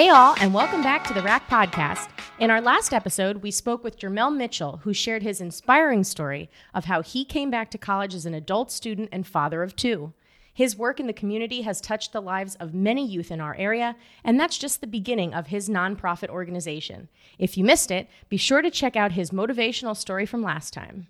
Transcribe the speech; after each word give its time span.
Hey, 0.00 0.08
all, 0.08 0.34
and 0.40 0.54
welcome 0.54 0.82
back 0.82 1.04
to 1.04 1.12
the 1.12 1.20
RACC 1.20 1.42
Podcast. 1.42 2.08
In 2.38 2.50
our 2.50 2.62
last 2.62 2.94
episode, 2.94 3.42
we 3.42 3.50
spoke 3.50 3.84
with 3.84 3.98
Jermel 3.98 4.34
Mitchell, 4.34 4.80
who 4.82 4.94
shared 4.94 5.22
his 5.22 5.42
inspiring 5.42 6.04
story 6.04 6.48
of 6.72 6.86
how 6.86 7.02
he 7.02 7.22
came 7.22 7.50
back 7.50 7.70
to 7.70 7.76
college 7.76 8.14
as 8.14 8.24
an 8.24 8.32
adult 8.32 8.72
student 8.72 9.10
and 9.12 9.26
father 9.26 9.62
of 9.62 9.76
two. 9.76 10.14
His 10.54 10.74
work 10.74 11.00
in 11.00 11.06
the 11.06 11.12
community 11.12 11.60
has 11.60 11.82
touched 11.82 12.14
the 12.14 12.22
lives 12.22 12.54
of 12.54 12.72
many 12.72 13.06
youth 13.06 13.30
in 13.30 13.42
our 13.42 13.54
area, 13.56 13.94
and 14.24 14.40
that's 14.40 14.56
just 14.56 14.80
the 14.80 14.86
beginning 14.86 15.34
of 15.34 15.48
his 15.48 15.68
nonprofit 15.68 16.30
organization. 16.30 17.10
If 17.38 17.58
you 17.58 17.64
missed 17.64 17.90
it, 17.90 18.08
be 18.30 18.38
sure 18.38 18.62
to 18.62 18.70
check 18.70 18.96
out 18.96 19.12
his 19.12 19.32
motivational 19.32 19.94
story 19.94 20.24
from 20.24 20.42
last 20.42 20.72
time. 20.72 21.08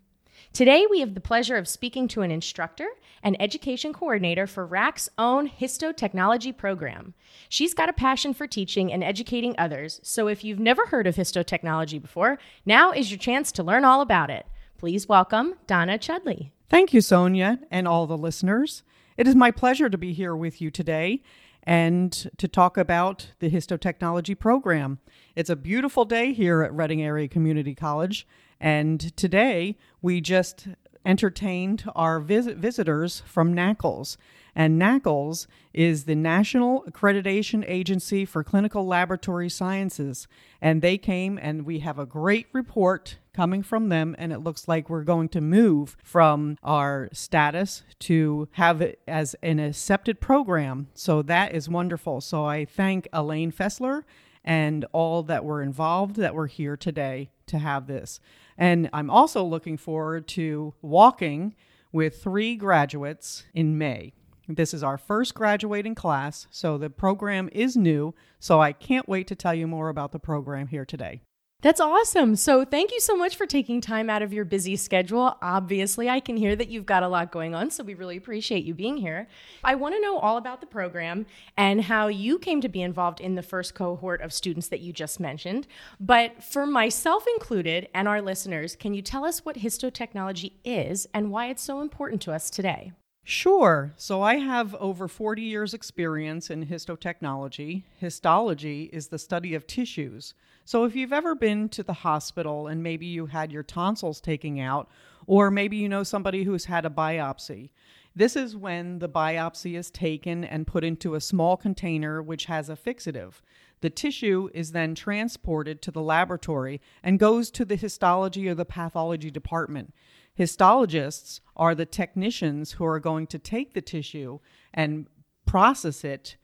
Today, 0.52 0.84
we 0.90 0.98
have 0.98 1.14
the 1.14 1.20
pleasure 1.20 1.56
of 1.56 1.68
speaking 1.68 2.08
to 2.08 2.22
an 2.22 2.32
instructor 2.32 2.88
and 3.22 3.40
education 3.40 3.92
coordinator 3.92 4.48
for 4.48 4.66
RACC's 4.66 5.08
own 5.16 5.48
histotechnology 5.48 6.56
program. 6.56 7.14
She's 7.48 7.72
got 7.72 7.88
a 7.88 7.92
passion 7.92 8.34
for 8.34 8.48
teaching 8.48 8.92
and 8.92 9.04
educating 9.04 9.54
others, 9.56 10.00
so 10.02 10.26
if 10.26 10.42
you've 10.42 10.58
never 10.58 10.86
heard 10.86 11.06
of 11.06 11.14
histotechnology 11.14 12.02
before, 12.02 12.36
now 12.66 12.90
is 12.90 13.12
your 13.12 13.18
chance 13.18 13.52
to 13.52 13.62
learn 13.62 13.84
all 13.84 14.00
about 14.00 14.28
it. 14.28 14.44
Please 14.76 15.08
welcome 15.08 15.54
Donna 15.68 15.98
Chuddley. 15.98 16.50
Thank 16.68 16.92
you, 16.92 17.00
Sonia, 17.00 17.60
and 17.70 17.86
all 17.86 18.08
the 18.08 18.18
listeners. 18.18 18.82
It 19.16 19.28
is 19.28 19.36
my 19.36 19.52
pleasure 19.52 19.88
to 19.88 19.98
be 19.98 20.12
here 20.12 20.34
with 20.34 20.60
you 20.60 20.72
today 20.72 21.22
and 21.62 22.12
to 22.38 22.48
talk 22.48 22.76
about 22.76 23.32
the 23.38 23.50
histotechnology 23.50 24.36
program. 24.36 24.98
It's 25.36 25.50
a 25.50 25.56
beautiful 25.56 26.04
day 26.04 26.32
here 26.32 26.62
at 26.62 26.74
Reading 26.74 27.02
Area 27.02 27.28
Community 27.28 27.74
College, 27.74 28.26
and 28.60 29.16
today 29.16 29.76
we 30.02 30.20
just 30.20 30.68
entertained 31.04 31.84
our 31.94 32.20
visit 32.20 32.56
visitors 32.56 33.22
from 33.26 33.54
NAACLS. 33.54 34.16
And 34.54 34.80
NAACLS 34.80 35.46
is 35.72 36.04
the 36.04 36.16
National 36.16 36.82
Accreditation 36.84 37.64
Agency 37.66 38.24
for 38.24 38.44
Clinical 38.44 38.86
Laboratory 38.86 39.48
Sciences. 39.48 40.26
And 40.60 40.82
they 40.82 40.98
came 40.98 41.38
and 41.40 41.64
we 41.64 41.78
have 41.80 41.98
a 41.98 42.06
great 42.06 42.48
report 42.52 43.18
coming 43.32 43.62
from 43.62 43.88
them. 43.88 44.14
And 44.18 44.32
it 44.32 44.40
looks 44.40 44.68
like 44.68 44.90
we're 44.90 45.04
going 45.04 45.28
to 45.30 45.40
move 45.40 45.96
from 46.02 46.58
our 46.62 47.08
status 47.12 47.82
to 48.00 48.48
have 48.52 48.82
it 48.82 49.00
as 49.06 49.36
an 49.42 49.60
accepted 49.60 50.20
program. 50.20 50.88
So 50.94 51.22
that 51.22 51.54
is 51.54 51.68
wonderful. 51.68 52.20
So 52.20 52.44
I 52.44 52.64
thank 52.64 53.08
Elaine 53.12 53.52
Fessler 53.52 54.02
and 54.44 54.84
all 54.92 55.22
that 55.24 55.44
were 55.44 55.62
involved 55.62 56.16
that 56.16 56.34
were 56.34 56.46
here 56.46 56.76
today 56.76 57.30
to 57.46 57.58
have 57.58 57.86
this. 57.86 58.20
And 58.60 58.90
I'm 58.92 59.08
also 59.08 59.42
looking 59.42 59.78
forward 59.78 60.28
to 60.28 60.74
walking 60.82 61.56
with 61.92 62.22
three 62.22 62.54
graduates 62.56 63.44
in 63.54 63.78
May. 63.78 64.12
This 64.46 64.74
is 64.74 64.82
our 64.82 64.98
first 64.98 65.34
graduating 65.34 65.94
class, 65.94 66.46
so 66.50 66.76
the 66.76 66.90
program 66.90 67.48
is 67.52 67.74
new. 67.74 68.14
So 68.38 68.60
I 68.60 68.72
can't 68.72 69.08
wait 69.08 69.26
to 69.28 69.34
tell 69.34 69.54
you 69.54 69.66
more 69.66 69.88
about 69.88 70.12
the 70.12 70.18
program 70.18 70.66
here 70.66 70.84
today. 70.84 71.22
That's 71.62 71.80
awesome. 71.80 72.36
So, 72.36 72.64
thank 72.64 72.90
you 72.90 73.00
so 73.00 73.14
much 73.14 73.36
for 73.36 73.44
taking 73.44 73.82
time 73.82 74.08
out 74.08 74.22
of 74.22 74.32
your 74.32 74.46
busy 74.46 74.76
schedule. 74.76 75.36
Obviously, 75.42 76.08
I 76.08 76.18
can 76.18 76.38
hear 76.38 76.56
that 76.56 76.68
you've 76.68 76.86
got 76.86 77.02
a 77.02 77.08
lot 77.08 77.30
going 77.30 77.54
on, 77.54 77.70
so 77.70 77.84
we 77.84 77.92
really 77.92 78.16
appreciate 78.16 78.64
you 78.64 78.72
being 78.72 78.96
here. 78.96 79.28
I 79.62 79.74
want 79.74 79.94
to 79.94 80.00
know 80.00 80.18
all 80.18 80.38
about 80.38 80.62
the 80.62 80.66
program 80.66 81.26
and 81.58 81.82
how 81.82 82.08
you 82.08 82.38
came 82.38 82.62
to 82.62 82.68
be 82.70 82.80
involved 82.80 83.20
in 83.20 83.34
the 83.34 83.42
first 83.42 83.74
cohort 83.74 84.22
of 84.22 84.32
students 84.32 84.68
that 84.68 84.80
you 84.80 84.94
just 84.94 85.20
mentioned. 85.20 85.66
But 86.00 86.42
for 86.42 86.66
myself 86.66 87.26
included 87.36 87.88
and 87.92 88.08
our 88.08 88.22
listeners, 88.22 88.74
can 88.74 88.94
you 88.94 89.02
tell 89.02 89.26
us 89.26 89.44
what 89.44 89.56
histotechnology 89.56 90.52
is 90.64 91.06
and 91.12 91.30
why 91.30 91.48
it's 91.48 91.62
so 91.62 91.82
important 91.82 92.22
to 92.22 92.32
us 92.32 92.48
today? 92.48 92.92
Sure. 93.30 93.92
So 93.96 94.22
I 94.22 94.38
have 94.38 94.74
over 94.74 95.06
40 95.06 95.42
years' 95.42 95.72
experience 95.72 96.50
in 96.50 96.66
histotechnology. 96.66 97.84
Histology 98.00 98.90
is 98.92 99.06
the 99.06 99.20
study 99.20 99.54
of 99.54 99.68
tissues. 99.68 100.34
So 100.64 100.82
if 100.82 100.96
you've 100.96 101.12
ever 101.12 101.36
been 101.36 101.68
to 101.68 101.84
the 101.84 101.92
hospital 101.92 102.66
and 102.66 102.82
maybe 102.82 103.06
you 103.06 103.26
had 103.26 103.52
your 103.52 103.62
tonsils 103.62 104.20
taken 104.20 104.58
out, 104.58 104.90
or 105.28 105.48
maybe 105.48 105.76
you 105.76 105.88
know 105.88 106.02
somebody 106.02 106.42
who's 106.42 106.64
had 106.64 106.84
a 106.84 106.90
biopsy, 106.90 107.70
this 108.16 108.34
is 108.34 108.56
when 108.56 108.98
the 108.98 109.08
biopsy 109.08 109.78
is 109.78 109.92
taken 109.92 110.42
and 110.42 110.66
put 110.66 110.82
into 110.82 111.14
a 111.14 111.20
small 111.20 111.56
container 111.56 112.20
which 112.20 112.46
has 112.46 112.68
a 112.68 112.74
fixative. 112.74 113.34
The 113.80 113.90
tissue 113.90 114.50
is 114.52 114.72
then 114.72 114.96
transported 114.96 115.80
to 115.82 115.92
the 115.92 116.02
laboratory 116.02 116.80
and 117.00 117.16
goes 117.16 117.52
to 117.52 117.64
the 117.64 117.76
histology 117.76 118.48
or 118.48 118.56
the 118.56 118.64
pathology 118.64 119.30
department. 119.30 119.94
Histologists 120.40 121.42
are 121.54 121.74
the 121.74 121.84
technicians 121.84 122.72
who 122.72 122.86
are 122.86 122.98
going 122.98 123.26
to 123.26 123.38
take 123.38 123.74
the 123.74 123.82
tissue 123.82 124.38
and 124.72 125.06
process 125.44 126.02
it 126.02 126.38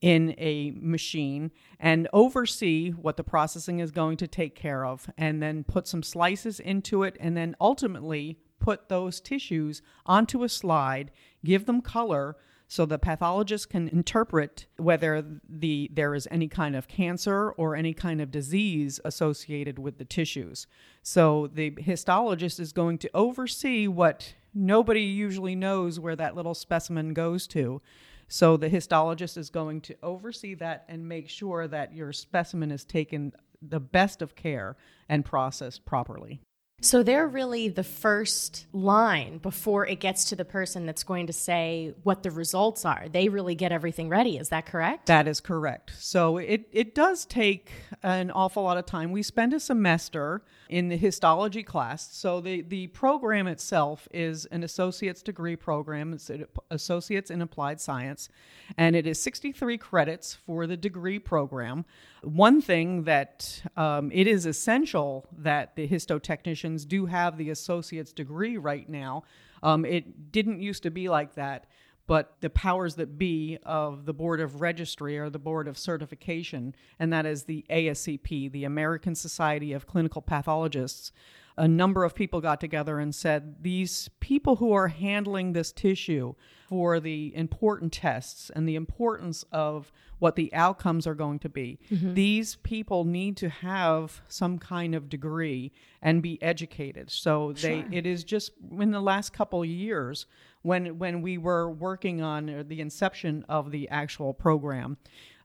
in 0.00 0.34
a 0.36 0.72
machine 0.72 1.52
and 1.78 2.08
oversee 2.12 2.90
what 2.90 3.16
the 3.16 3.22
processing 3.22 3.78
is 3.78 3.92
going 3.92 4.16
to 4.16 4.26
take 4.26 4.56
care 4.56 4.84
of, 4.84 5.08
and 5.16 5.40
then 5.40 5.62
put 5.62 5.86
some 5.86 6.02
slices 6.02 6.58
into 6.58 7.04
it, 7.04 7.16
and 7.20 7.36
then 7.36 7.54
ultimately 7.60 8.40
put 8.58 8.88
those 8.88 9.20
tissues 9.20 9.80
onto 10.04 10.42
a 10.42 10.48
slide, 10.48 11.12
give 11.44 11.66
them 11.66 11.80
color 11.80 12.34
so 12.68 12.84
the 12.84 12.98
pathologist 12.98 13.70
can 13.70 13.88
interpret 13.88 14.66
whether 14.76 15.24
the 15.48 15.90
there 15.92 16.14
is 16.14 16.26
any 16.30 16.48
kind 16.48 16.74
of 16.74 16.88
cancer 16.88 17.50
or 17.52 17.76
any 17.76 17.94
kind 17.94 18.20
of 18.20 18.30
disease 18.30 18.98
associated 19.04 19.78
with 19.78 19.98
the 19.98 20.04
tissues. 20.04 20.66
So 21.02 21.48
the 21.52 21.70
histologist 21.70 22.58
is 22.58 22.72
going 22.72 22.98
to 22.98 23.10
oversee 23.14 23.86
what 23.86 24.34
nobody 24.52 25.02
usually 25.02 25.54
knows 25.54 26.00
where 26.00 26.16
that 26.16 26.34
little 26.34 26.54
specimen 26.54 27.14
goes 27.14 27.46
to. 27.48 27.80
So 28.28 28.56
the 28.56 28.70
histologist 28.70 29.36
is 29.36 29.50
going 29.50 29.82
to 29.82 29.96
oversee 30.02 30.54
that 30.54 30.84
and 30.88 31.08
make 31.08 31.28
sure 31.28 31.68
that 31.68 31.94
your 31.94 32.12
specimen 32.12 32.72
is 32.72 32.84
taken 32.84 33.32
the 33.62 33.80
best 33.80 34.22
of 34.22 34.34
care 34.34 34.76
and 35.08 35.24
processed 35.24 35.84
properly. 35.84 36.40
So 36.82 37.02
they're 37.02 37.26
really 37.26 37.68
the 37.68 37.82
first 37.82 38.66
line 38.70 39.38
before 39.38 39.86
it 39.86 39.98
gets 39.98 40.26
to 40.26 40.36
the 40.36 40.44
person 40.44 40.84
that's 40.84 41.04
going 41.04 41.26
to 41.26 41.32
say 41.32 41.94
what 42.02 42.22
the 42.22 42.30
results 42.30 42.84
are. 42.84 43.06
They 43.10 43.30
really 43.30 43.54
get 43.54 43.72
everything 43.72 44.10
ready. 44.10 44.36
Is 44.36 44.50
that 44.50 44.66
correct? 44.66 45.06
That 45.06 45.26
is 45.26 45.40
correct. 45.40 45.92
So 45.98 46.36
it, 46.36 46.68
it 46.72 46.94
does 46.94 47.24
take 47.24 47.70
an 48.02 48.30
awful 48.30 48.62
lot 48.62 48.76
of 48.76 48.84
time. 48.84 49.10
We 49.10 49.22
spend 49.22 49.54
a 49.54 49.60
semester 49.60 50.42
in 50.68 50.88
the 50.88 50.98
histology 50.98 51.62
class. 51.62 52.14
So 52.14 52.42
the, 52.42 52.60
the 52.60 52.88
program 52.88 53.46
itself 53.46 54.06
is 54.12 54.44
an 54.46 54.62
associate's 54.62 55.22
degree 55.22 55.56
program. 55.56 56.12
It's 56.12 56.30
associates 56.70 57.30
in 57.30 57.40
applied 57.40 57.80
science, 57.80 58.28
and 58.76 58.94
it 58.94 59.06
is 59.06 59.20
63 59.22 59.78
credits 59.78 60.34
for 60.34 60.66
the 60.66 60.76
degree 60.76 61.18
program. 61.18 61.86
One 62.26 62.60
thing 62.60 63.04
that 63.04 63.62
um, 63.76 64.10
it 64.12 64.26
is 64.26 64.46
essential 64.46 65.28
that 65.38 65.76
the 65.76 65.86
histotechnicians 65.86 66.86
do 66.86 67.06
have 67.06 67.38
the 67.38 67.50
associate's 67.50 68.12
degree 68.12 68.56
right 68.56 68.88
now. 68.88 69.22
Um, 69.62 69.84
it 69.84 70.32
didn't 70.32 70.60
used 70.60 70.82
to 70.82 70.90
be 70.90 71.08
like 71.08 71.36
that, 71.36 71.66
but 72.08 72.34
the 72.40 72.50
powers 72.50 72.96
that 72.96 73.16
be 73.16 73.58
of 73.62 74.06
the 74.06 74.12
Board 74.12 74.40
of 74.40 74.60
Registry 74.60 75.16
or 75.18 75.30
the 75.30 75.38
Board 75.38 75.68
of 75.68 75.78
Certification, 75.78 76.74
and 76.98 77.12
that 77.12 77.26
is 77.26 77.44
the 77.44 77.64
ASCP, 77.70 78.50
the 78.50 78.64
American 78.64 79.14
Society 79.14 79.72
of 79.72 79.86
Clinical 79.86 80.20
Pathologists, 80.20 81.12
a 81.58 81.66
number 81.66 82.04
of 82.04 82.14
people 82.14 82.40
got 82.40 82.60
together 82.60 82.98
and 82.98 83.14
said 83.14 83.56
these 83.62 84.10
people 84.20 84.56
who 84.56 84.72
are 84.72 84.88
handling 84.88 85.52
this 85.52 85.72
tissue 85.72 86.34
for 86.68 87.00
the 87.00 87.34
important 87.34 87.92
tests 87.92 88.50
and 88.54 88.68
the 88.68 88.74
importance 88.74 89.44
of 89.52 89.92
what 90.18 90.36
the 90.36 90.52
outcomes 90.54 91.06
are 91.06 91.14
going 91.14 91.38
to 91.38 91.48
be. 91.48 91.78
Mm-hmm. 91.90 92.14
These 92.14 92.56
people 92.56 93.04
need 93.04 93.36
to 93.38 93.48
have 93.48 94.20
some 94.28 94.58
kind 94.58 94.94
of 94.94 95.08
degree 95.08 95.72
and 96.02 96.22
be 96.22 96.42
educated. 96.42 97.10
So 97.10 97.52
they 97.52 97.82
sure. 97.82 97.92
it 97.92 98.06
is 98.06 98.24
just 98.24 98.52
in 98.78 98.90
the 98.90 99.00
last 99.00 99.32
couple 99.32 99.62
of 99.62 99.68
years 99.68 100.26
when 100.62 100.98
when 100.98 101.22
we 101.22 101.38
were 101.38 101.70
working 101.70 102.22
on 102.22 102.64
the 102.66 102.80
inception 102.80 103.44
of 103.48 103.70
the 103.70 103.88
actual 103.88 104.34
program 104.34 104.96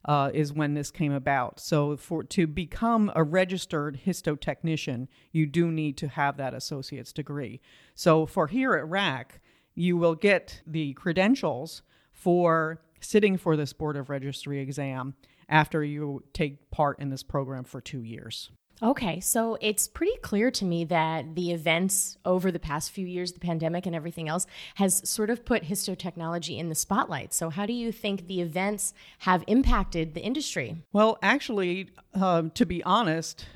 uh, 0.04 0.30
is 0.34 0.52
when 0.52 0.74
this 0.74 0.90
came 0.90 1.12
about. 1.12 1.60
So 1.60 1.96
for 1.96 2.24
to 2.24 2.46
become 2.46 3.12
a 3.14 3.22
registered 3.22 4.00
histotechnician, 4.04 5.08
you 5.30 5.46
do 5.46 5.70
need 5.70 5.96
to 5.98 6.08
have 6.08 6.36
that 6.36 6.54
associate's 6.54 7.12
degree. 7.12 7.60
So 7.94 8.26
for 8.26 8.46
here 8.48 8.74
at 8.74 8.84
RACC, 8.84 9.38
you 9.74 9.96
will 9.96 10.14
get 10.14 10.62
the 10.66 10.92
credentials 10.94 11.82
for 12.12 12.80
sitting 13.00 13.36
for 13.36 13.56
this 13.56 13.72
Board 13.72 13.96
of 13.96 14.10
Registry 14.10 14.60
exam 14.60 15.14
after 15.48 15.82
you 15.82 16.24
take 16.32 16.70
part 16.70 16.98
in 16.98 17.10
this 17.10 17.22
program 17.22 17.64
for 17.64 17.80
two 17.80 18.02
years. 18.02 18.50
Okay, 18.82 19.20
so 19.20 19.56
it's 19.60 19.86
pretty 19.86 20.16
clear 20.22 20.50
to 20.50 20.64
me 20.64 20.84
that 20.86 21.36
the 21.36 21.52
events 21.52 22.18
over 22.24 22.50
the 22.50 22.58
past 22.58 22.90
few 22.90 23.06
years, 23.06 23.32
the 23.32 23.38
pandemic 23.38 23.86
and 23.86 23.94
everything 23.94 24.28
else, 24.28 24.44
has 24.74 25.08
sort 25.08 25.30
of 25.30 25.44
put 25.44 25.62
histotechnology 25.62 26.58
in 26.58 26.68
the 26.68 26.74
spotlight. 26.74 27.32
So, 27.32 27.48
how 27.48 27.64
do 27.64 27.72
you 27.72 27.92
think 27.92 28.26
the 28.26 28.40
events 28.40 28.92
have 29.20 29.44
impacted 29.46 30.14
the 30.14 30.20
industry? 30.20 30.78
Well, 30.92 31.16
actually, 31.22 31.90
uh, 32.12 32.42
to 32.54 32.66
be 32.66 32.82
honest, 32.82 33.46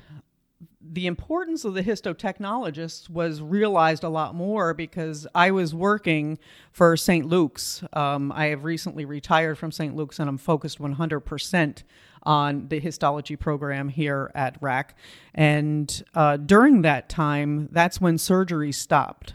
the 0.79 1.07
importance 1.07 1.65
of 1.65 1.73
the 1.73 1.83
histotechnologists 1.83 3.09
was 3.09 3.41
realized 3.41 4.05
a 4.05 4.09
lot 4.09 4.33
more 4.33 4.73
because 4.73 5.27
I 5.35 5.51
was 5.51 5.75
working 5.75 6.39
for 6.71 6.95
St. 6.95 7.25
Luke's. 7.25 7.83
Um, 7.91 8.31
I 8.31 8.45
have 8.45 8.63
recently 8.63 9.03
retired 9.03 9.57
from 9.57 9.73
St. 9.73 9.93
Luke's 9.93 10.19
and 10.19 10.29
I'm 10.29 10.37
focused 10.37 10.79
100% 10.79 11.83
on 12.23 12.67
the 12.67 12.79
histology 12.79 13.35
program 13.35 13.89
here 13.89 14.31
at 14.35 14.59
RACC. 14.61 14.89
And 15.33 16.03
uh, 16.13 16.37
during 16.37 16.81
that 16.81 17.09
time, 17.09 17.69
that's 17.71 18.01
when 18.01 18.17
surgery 18.17 18.71
stopped. 18.71 19.33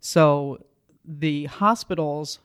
So 0.00 0.64
the 1.04 1.46
hospitals 1.46 2.38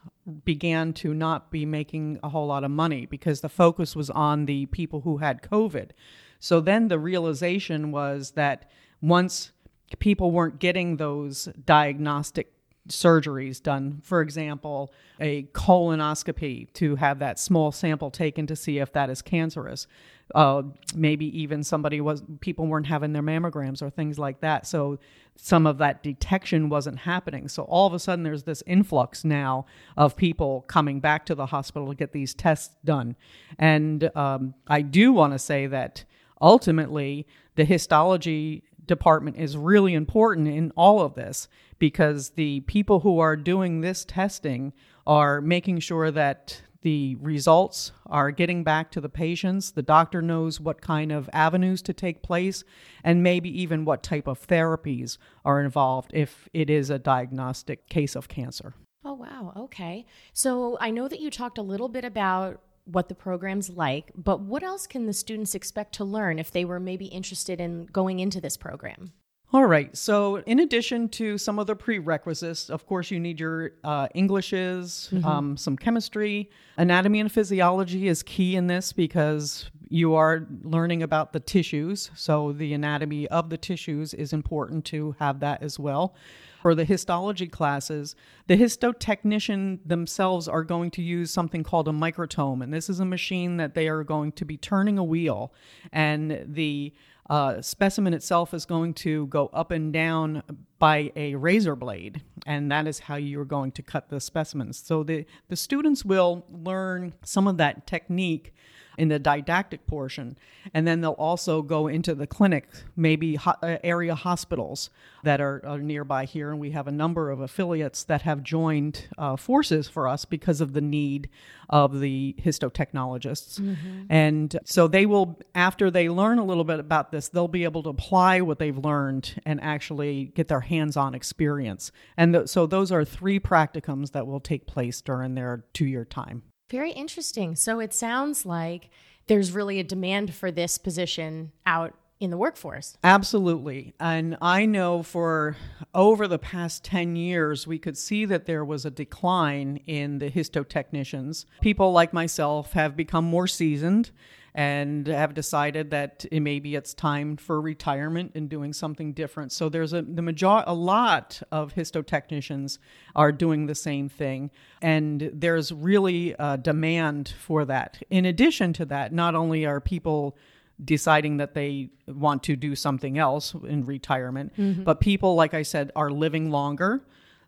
began 0.43 0.93
to 0.93 1.13
not 1.13 1.51
be 1.51 1.65
making 1.65 2.19
a 2.21 2.29
whole 2.29 2.47
lot 2.47 2.63
of 2.63 2.71
money 2.71 3.05
because 3.05 3.41
the 3.41 3.49
focus 3.49 3.95
was 3.95 4.09
on 4.09 4.45
the 4.45 4.65
people 4.67 5.01
who 5.01 5.17
had 5.17 5.41
COVID. 5.41 5.91
So 6.39 6.59
then 6.59 6.87
the 6.87 6.99
realization 6.99 7.91
was 7.91 8.31
that 8.31 8.69
once 9.01 9.51
people 9.99 10.31
weren't 10.31 10.59
getting 10.59 10.97
those 10.97 11.47
diagnostic 11.65 12.51
surgeries 12.87 13.61
done. 13.61 14.01
For 14.03 14.21
example, 14.21 14.91
a 15.19 15.43
colonoscopy 15.53 16.71
to 16.73 16.95
have 16.95 17.19
that 17.19 17.39
small 17.39 17.71
sample 17.71 18.11
taken 18.11 18.47
to 18.47 18.55
see 18.55 18.79
if 18.79 18.91
that 18.93 19.09
is 19.09 19.21
cancerous. 19.21 19.87
Uh, 20.35 20.63
maybe 20.93 21.25
even 21.39 21.63
somebody 21.63 22.01
was 22.01 22.21
people 22.41 22.67
weren't 22.67 22.87
having 22.87 23.13
their 23.13 23.23
mammograms 23.23 23.81
or 23.81 23.89
things 23.89 24.19
like 24.19 24.41
that. 24.41 24.67
So 24.67 24.99
some 25.37 25.65
of 25.65 25.77
that 25.77 26.03
detection 26.03 26.67
wasn't 26.67 26.99
happening. 26.99 27.47
So 27.47 27.63
all 27.63 27.87
of 27.87 27.93
a 27.93 27.99
sudden, 27.99 28.23
there's 28.23 28.43
this 28.43 28.63
influx 28.67 29.23
now 29.23 29.65
of 29.95 30.17
people 30.17 30.65
coming 30.67 30.99
back 30.99 31.25
to 31.27 31.35
the 31.35 31.45
hospital 31.45 31.87
to 31.89 31.95
get 31.95 32.11
these 32.11 32.33
tests 32.33 32.75
done. 32.83 33.15
And 33.57 34.15
um, 34.17 34.53
I 34.67 34.81
do 34.81 35.13
want 35.13 35.33
to 35.33 35.39
say 35.39 35.67
that 35.67 36.03
ultimately, 36.41 37.25
the 37.55 37.65
histology 37.65 38.63
department 38.87 39.37
is 39.37 39.57
really 39.57 39.93
important 39.93 40.47
in 40.47 40.71
all 40.75 41.01
of 41.01 41.15
this 41.15 41.47
because 41.79 42.31
the 42.31 42.61
people 42.61 43.01
who 43.01 43.19
are 43.19 43.35
doing 43.35 43.81
this 43.81 44.05
testing 44.05 44.73
are 45.05 45.41
making 45.41 45.79
sure 45.79 46.11
that 46.11 46.61
the 46.81 47.15
results 47.15 47.91
are 48.05 48.31
getting 48.31 48.63
back 48.63 48.91
to 48.91 49.01
the 49.01 49.09
patients. 49.09 49.71
The 49.71 49.81
doctor 49.81 50.21
knows 50.21 50.59
what 50.59 50.81
kind 50.81 51.11
of 51.11 51.29
avenues 51.33 51.81
to 51.83 51.93
take 51.93 52.21
place 52.21 52.63
and 53.03 53.23
maybe 53.23 53.49
even 53.61 53.85
what 53.85 54.03
type 54.03 54.27
of 54.27 54.45
therapies 54.47 55.17
are 55.43 55.61
involved 55.61 56.11
if 56.13 56.47
it 56.53 56.69
is 56.69 56.89
a 56.89 56.99
diagnostic 56.99 57.89
case 57.89 58.15
of 58.15 58.27
cancer. 58.27 58.73
Oh, 59.03 59.13
wow. 59.13 59.53
Okay. 59.55 60.05
So 60.33 60.77
I 60.81 60.91
know 60.91 61.07
that 61.07 61.19
you 61.19 61.31
talked 61.31 61.57
a 61.57 61.61
little 61.61 61.89
bit 61.89 62.03
about 62.03 62.61
what 62.87 63.09
the 63.09 63.15
program's 63.15 63.69
like, 63.69 64.11
but 64.15 64.39
what 64.39 64.63
else 64.63 64.87
can 64.87 65.05
the 65.05 65.13
students 65.13 65.55
expect 65.55 65.93
to 65.95 66.05
learn 66.05 66.39
if 66.39 66.51
they 66.51 66.65
were 66.65 66.79
maybe 66.79 67.05
interested 67.05 67.59
in 67.59 67.85
going 67.87 68.19
into 68.19 68.41
this 68.41 68.57
program? 68.57 69.11
All 69.53 69.65
right. 69.65 69.95
So, 69.95 70.37
in 70.37 70.59
addition 70.59 71.07
to 71.09 71.37
some 71.37 71.57
of 71.57 71.67
the 71.67 71.75
prerequisites, 71.75 72.69
of 72.69 72.85
course, 72.85 73.11
you 73.11 73.19
need 73.19 73.39
your 73.39 73.71
uh, 73.81 74.09
Englishes, 74.13 75.09
mm-hmm. 75.11 75.25
um, 75.25 75.57
some 75.57 75.77
chemistry. 75.77 76.49
Anatomy 76.75 77.21
and 77.21 77.31
physiology 77.31 78.09
is 78.09 78.23
key 78.23 78.57
in 78.57 78.67
this 78.67 78.91
because 78.91 79.71
you 79.87 80.15
are 80.15 80.45
learning 80.63 81.01
about 81.01 81.31
the 81.31 81.39
tissues. 81.39 82.11
So, 82.13 82.51
the 82.51 82.73
anatomy 82.73 83.25
of 83.29 83.49
the 83.49 83.57
tissues 83.57 84.13
is 84.13 84.33
important 84.33 84.83
to 84.85 85.15
have 85.19 85.39
that 85.39 85.63
as 85.63 85.79
well. 85.79 86.13
For 86.61 86.75
the 86.75 86.85
histology 86.85 87.47
classes, 87.47 88.15
the 88.47 88.57
histotechnician 88.57 89.79
themselves 89.85 90.47
are 90.47 90.63
going 90.63 90.91
to 90.91 91.01
use 91.01 91.31
something 91.31 91.63
called 91.63 91.87
a 91.87 91.91
microtome. 91.91 92.63
And 92.63 92.73
this 92.73 92.89
is 92.89 92.99
a 92.99 93.05
machine 93.05 93.57
that 93.57 93.73
they 93.73 93.87
are 93.87 94.03
going 94.03 94.31
to 94.33 94.45
be 94.45 94.57
turning 94.57 94.97
a 94.97 95.03
wheel. 95.03 95.53
And 95.91 96.45
the 96.47 96.93
uh, 97.29 97.61
specimen 97.61 98.13
itself 98.13 98.53
is 98.53 98.65
going 98.65 98.93
to 98.93 99.27
go 99.27 99.49
up 99.53 99.71
and 99.71 99.91
down 99.91 100.43
by 100.79 101.11
a 101.15 101.35
razor 101.35 101.75
blade, 101.75 102.21
and 102.45 102.71
that 102.71 102.87
is 102.87 102.99
how 102.99 103.15
you're 103.15 103.45
going 103.45 103.71
to 103.73 103.81
cut 103.81 104.09
the 104.09 104.19
specimens. 104.19 104.77
So 104.77 105.03
the, 105.03 105.25
the 105.49 105.55
students 105.55 106.05
will 106.05 106.45
learn 106.49 107.13
some 107.23 107.47
of 107.47 107.57
that 107.57 107.85
technique 107.85 108.53
in 108.97 109.09
the 109.09 109.19
didactic 109.19 109.85
portion. 109.85 110.37
And 110.73 110.87
then 110.87 111.01
they'll 111.01 111.11
also 111.11 111.61
go 111.61 111.87
into 111.87 112.15
the 112.15 112.27
clinic, 112.27 112.67
maybe 112.95 113.35
ho- 113.35 113.55
uh, 113.61 113.77
area 113.83 114.15
hospitals 114.15 114.89
that 115.23 115.39
are, 115.39 115.61
are, 115.65 115.77
nearby 115.77 116.25
here. 116.25 116.51
And 116.51 116.59
we 116.59 116.71
have 116.71 116.87
a 116.87 116.91
number 116.91 117.29
of 117.29 117.39
affiliates 117.39 118.03
that 118.05 118.23
have 118.23 118.41
joined 118.41 119.07
uh, 119.17 119.35
forces 119.35 119.87
for 119.87 120.07
us 120.07 120.25
because 120.25 120.61
of 120.61 120.73
the 120.73 120.81
need 120.81 121.29
of 121.69 121.99
the 121.99 122.35
histotechnologists. 122.43 123.59
Mm-hmm. 123.59 124.03
And 124.09 124.57
so 124.65 124.87
they 124.87 125.05
will, 125.05 125.39
after 125.53 125.91
they 125.91 126.09
learn 126.09 126.39
a 126.39 126.45
little 126.45 126.63
bit 126.63 126.79
about 126.79 127.11
this, 127.11 127.29
they'll 127.29 127.47
be 127.47 127.65
able 127.65 127.83
to 127.83 127.89
apply 127.89 128.41
what 128.41 128.57
they've 128.57 128.77
learned 128.77 129.39
and 129.45 129.61
actually 129.61 130.25
get 130.35 130.47
their 130.47 130.61
hands 130.61 130.97
on 130.97 131.13
experience. 131.13 131.91
And 132.15 132.33
th- 132.33 132.47
so 132.47 132.65
those 132.65 132.91
are 132.91 133.05
three 133.05 133.39
practicums 133.39 134.11
that 134.13 134.25
will 134.25 134.39
take 134.39 134.65
place 134.65 135.01
during 135.01 135.35
their 135.35 135.65
two 135.73 135.85
year 135.85 136.05
time. 136.05 136.43
Very 136.69 136.91
interesting. 136.91 137.55
So 137.55 137.79
it 137.79 137.93
sounds 137.93 138.45
like 138.45 138.89
there's 139.27 139.51
really 139.51 139.79
a 139.79 139.83
demand 139.83 140.33
for 140.33 140.51
this 140.51 140.77
position 140.77 141.51
out 141.65 141.93
in 142.19 142.31
the 142.31 142.37
workforce. 142.37 142.97
Absolutely. 143.03 143.93
And 143.99 144.37
I 144.41 144.65
know 144.65 145.03
for 145.03 145.55
over 145.93 146.27
the 146.27 146.39
past 146.39 146.83
10 146.83 147.15
years, 147.15 147.67
we 147.67 147.77
could 147.77 147.97
see 147.97 148.25
that 148.25 148.45
there 148.45 148.65
was 148.65 148.85
a 148.85 148.91
decline 148.91 149.77
in 149.85 150.17
the 150.17 150.31
histotechnicians. 150.31 151.45
People 151.61 151.91
like 151.91 152.13
myself 152.13 152.73
have 152.73 152.95
become 152.95 153.25
more 153.25 153.47
seasoned 153.47 154.11
and 154.57 155.05
have 155.05 155.35
decided 155.35 155.91
that 155.91 156.25
it, 156.31 156.39
maybe 156.39 156.73
it's 156.73 156.95
time 156.95 157.37
for 157.37 157.61
retirement 157.61 158.31
and 158.33 158.49
doing 158.49 158.73
something 158.73 159.13
different. 159.13 159.51
So 159.51 159.69
there's 159.69 159.93
a 159.93 160.01
the 160.01 160.23
major 160.23 160.63
a 160.65 160.73
lot 160.73 161.39
of 161.51 161.75
histotechnicians 161.75 162.79
are 163.15 163.31
doing 163.31 163.67
the 163.67 163.75
same 163.75 164.09
thing, 164.09 164.49
and 164.81 165.29
there's 165.31 165.71
really 165.71 166.33
a 166.39 166.57
demand 166.57 167.35
for 167.39 167.65
that. 167.65 168.01
In 168.09 168.25
addition 168.25 168.73
to 168.73 168.85
that, 168.85 169.13
not 169.13 169.35
only 169.35 169.63
are 169.63 169.79
people 169.79 170.35
deciding 170.83 171.37
that 171.37 171.53
they 171.53 171.89
want 172.07 172.43
to 172.43 172.55
do 172.55 172.75
something 172.75 173.17
else 173.17 173.53
in 173.67 173.85
retirement, 173.85 174.53
mm-hmm. 174.57 174.83
but 174.83 174.99
people, 174.99 175.35
like 175.35 175.53
I 175.53 175.63
said, 175.63 175.91
are 175.95 176.11
living 176.11 176.51
longer. 176.51 177.03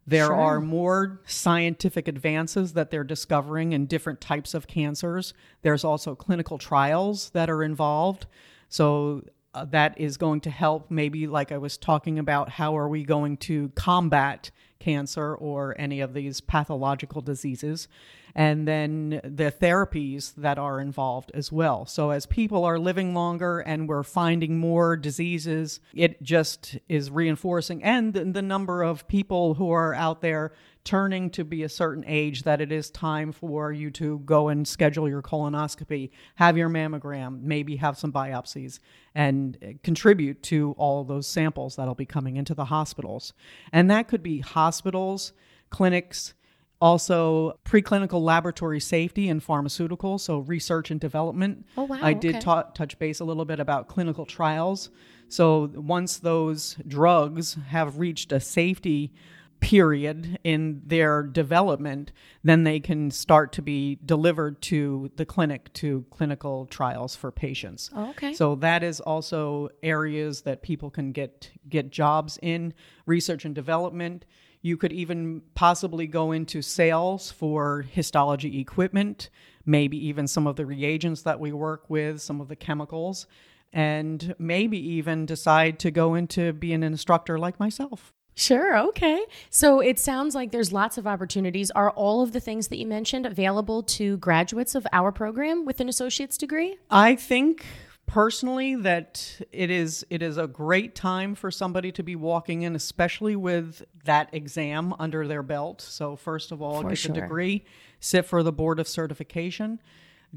There 0.07 0.25
sure. 0.25 0.35
are 0.35 0.59
more 0.59 1.21
scientific 1.25 2.07
advances 2.07 2.73
that 2.73 2.89
they're 2.89 3.03
discovering 3.03 3.73
in 3.73 3.85
different 3.85 4.19
types 4.19 4.55
of 4.55 4.65
cancers. 4.65 5.33
There's 5.61 5.83
also 5.83 6.15
clinical 6.15 6.57
trials 6.57 7.29
that 7.31 7.49
are 7.49 7.61
involved. 7.61 8.25
So 8.69 9.23
uh, 9.53 9.65
that 9.65 9.99
is 9.99 10.17
going 10.17 10.41
to 10.41 10.49
help 10.49 10.89
maybe 10.89 11.27
like 11.27 11.51
I 11.51 11.59
was 11.59 11.77
talking 11.77 12.17
about 12.17 12.49
how 12.49 12.77
are 12.77 12.89
we 12.89 13.03
going 13.03 13.37
to 13.37 13.69
combat 13.69 14.49
cancer 14.79 15.35
or 15.35 15.75
any 15.79 15.99
of 15.99 16.13
these 16.13 16.41
pathological 16.41 17.21
diseases 17.21 17.87
and 18.35 18.67
then 18.67 19.21
the 19.23 19.51
therapies 19.51 20.33
that 20.35 20.57
are 20.57 20.79
involved 20.79 21.31
as 21.33 21.51
well. 21.51 21.85
So, 21.85 22.11
as 22.11 22.25
people 22.25 22.63
are 22.63 22.79
living 22.79 23.13
longer 23.13 23.59
and 23.59 23.87
we're 23.87 24.03
finding 24.03 24.57
more 24.57 24.95
diseases, 24.95 25.79
it 25.93 26.21
just 26.21 26.77
is 26.87 27.09
reinforcing, 27.11 27.83
and 27.83 28.13
the 28.13 28.41
number 28.41 28.83
of 28.83 29.07
people 29.07 29.55
who 29.55 29.71
are 29.71 29.93
out 29.93 30.21
there 30.21 30.51
turning 30.83 31.29
to 31.29 31.43
be 31.43 31.63
a 31.63 31.69
certain 31.69 32.03
age 32.07 32.43
that 32.43 32.61
it 32.61 32.71
is 32.71 32.89
time 32.89 33.31
for 33.31 33.71
you 33.71 33.91
to 33.91 34.19
go 34.19 34.47
and 34.47 34.67
schedule 34.67 35.07
your 35.07 35.21
colonoscopy, 35.21 36.09
have 36.35 36.57
your 36.57 36.69
mammogram, 36.69 37.41
maybe 37.41 37.75
have 37.75 37.97
some 37.97 38.11
biopsies, 38.11 38.79
and 39.13 39.57
uh, 39.63 39.67
contribute 39.83 40.41
to 40.41 40.73
all 40.77 41.03
those 41.03 41.27
samples 41.27 41.75
that'll 41.75 41.95
be 41.95 42.05
coming 42.05 42.37
into 42.37 42.53
the 42.53 42.65
hospitals. 42.65 43.33
And 43.71 43.89
that 43.91 44.07
could 44.07 44.23
be 44.23 44.39
hospitals, 44.39 45.33
clinics, 45.69 46.33
also 46.81 47.59
preclinical 47.65 48.21
laboratory 48.21 48.79
safety 48.79 49.27
and 49.27 49.45
pharmaceuticals, 49.45 50.21
so 50.21 50.39
research 50.39 50.91
and 50.91 50.99
development. 50.99 51.65
Oh, 51.77 51.83
wow. 51.83 51.99
I 52.01 52.13
did 52.13 52.39
ta- 52.39 52.63
touch 52.73 52.97
base 52.99 53.19
a 53.19 53.25
little 53.25 53.45
bit 53.45 53.59
about 53.59 53.87
clinical 53.87 54.25
trials. 54.25 54.89
So 55.27 55.69
once 55.75 56.17
those 56.17 56.77
drugs 56.87 57.57
have 57.67 57.99
reached 57.99 58.31
a 58.31 58.39
safety 58.39 59.13
period 59.59 60.39
in 60.43 60.81
their 60.85 61.23
development, 61.23 62.11
then 62.43 62.63
they 62.63 62.79
can 62.79 63.11
start 63.11 63.51
to 63.53 63.61
be 63.61 63.99
delivered 64.05 64.61
to 64.61 65.11
the 65.15 65.25
clinic 65.25 65.71
to 65.73 66.05
clinical 66.09 66.65
trials 66.67 67.15
for 67.15 67.31
patients. 67.31 67.89
Oh, 67.95 68.09
okay. 68.11 68.33
So 68.33 68.55
that 68.55 68.83
is 68.83 68.99
also 68.99 69.69
areas 69.83 70.41
that 70.41 70.61
people 70.61 70.89
can 70.89 71.11
get 71.11 71.51
get 71.67 71.91
jobs 71.91 72.39
in 72.41 72.73
research 73.05 73.45
and 73.45 73.53
development 73.53 74.25
you 74.61 74.75
could 74.75 74.91
even 74.91 75.41
possibly 75.55 76.07
go 76.07 76.31
into 76.31 76.61
sales 76.61 77.31
for 77.31 77.81
histology 77.81 78.59
equipment, 78.59 79.29
maybe 79.65 79.97
even 80.07 80.27
some 80.27 80.47
of 80.47 80.55
the 80.55 80.65
reagents 80.65 81.21
that 81.21 81.39
we 81.39 81.53
work 81.53 81.89
with, 81.89 82.21
some 82.21 82.41
of 82.41 82.49
the 82.49 82.55
chemicals, 82.55 83.25
and 83.71 84.35
maybe 84.37 84.77
even 84.77 85.25
decide 85.25 85.79
to 85.79 85.91
go 85.91 86.15
into 86.15 86.51
be 86.51 86.73
an 86.73 86.83
instructor 86.83 87.37
like 87.37 87.59
myself. 87.59 88.13
Sure. 88.39 88.77
Okay. 88.77 89.25
So 89.49 89.81
it 89.81 89.99
sounds 89.99 90.33
like 90.33 90.51
there's 90.51 90.71
lots 90.71 90.97
of 90.97 91.05
opportunities. 91.05 91.71
Are 91.71 91.91
all 91.91 92.21
of 92.21 92.31
the 92.31 92.39
things 92.39 92.69
that 92.69 92.77
you 92.77 92.87
mentioned 92.87 93.25
available 93.25 93.83
to 93.83 94.15
graduates 94.17 94.75
of 94.75 94.87
our 94.93 95.11
program 95.11 95.65
with 95.65 95.81
an 95.81 95.89
associate's 95.89 96.37
degree? 96.37 96.77
I 96.89 97.15
think 97.15 97.65
personally 98.07 98.75
that 98.75 99.41
it 99.51 99.69
is 99.69 100.05
it 100.09 100.23
is 100.23 100.37
a 100.37 100.47
great 100.47 100.95
time 100.95 101.35
for 101.35 101.51
somebody 101.51 101.91
to 101.91 102.01
be 102.01 102.15
walking 102.15 102.63
in 102.63 102.75
especially 102.75 103.35
with 103.35 103.83
that 104.03 104.27
exam 104.33 104.95
under 104.97 105.27
their 105.27 105.43
belt 105.43 105.79
so 105.79 106.15
first 106.15 106.51
of 106.51 106.59
all 106.59 106.81
for 106.81 106.89
get 106.89 106.97
sure. 106.97 107.13
the 107.13 107.21
degree 107.21 107.63
sit 107.99 108.25
for 108.25 108.41
the 108.41 108.51
board 108.51 108.79
of 108.79 108.87
certification 108.87 109.79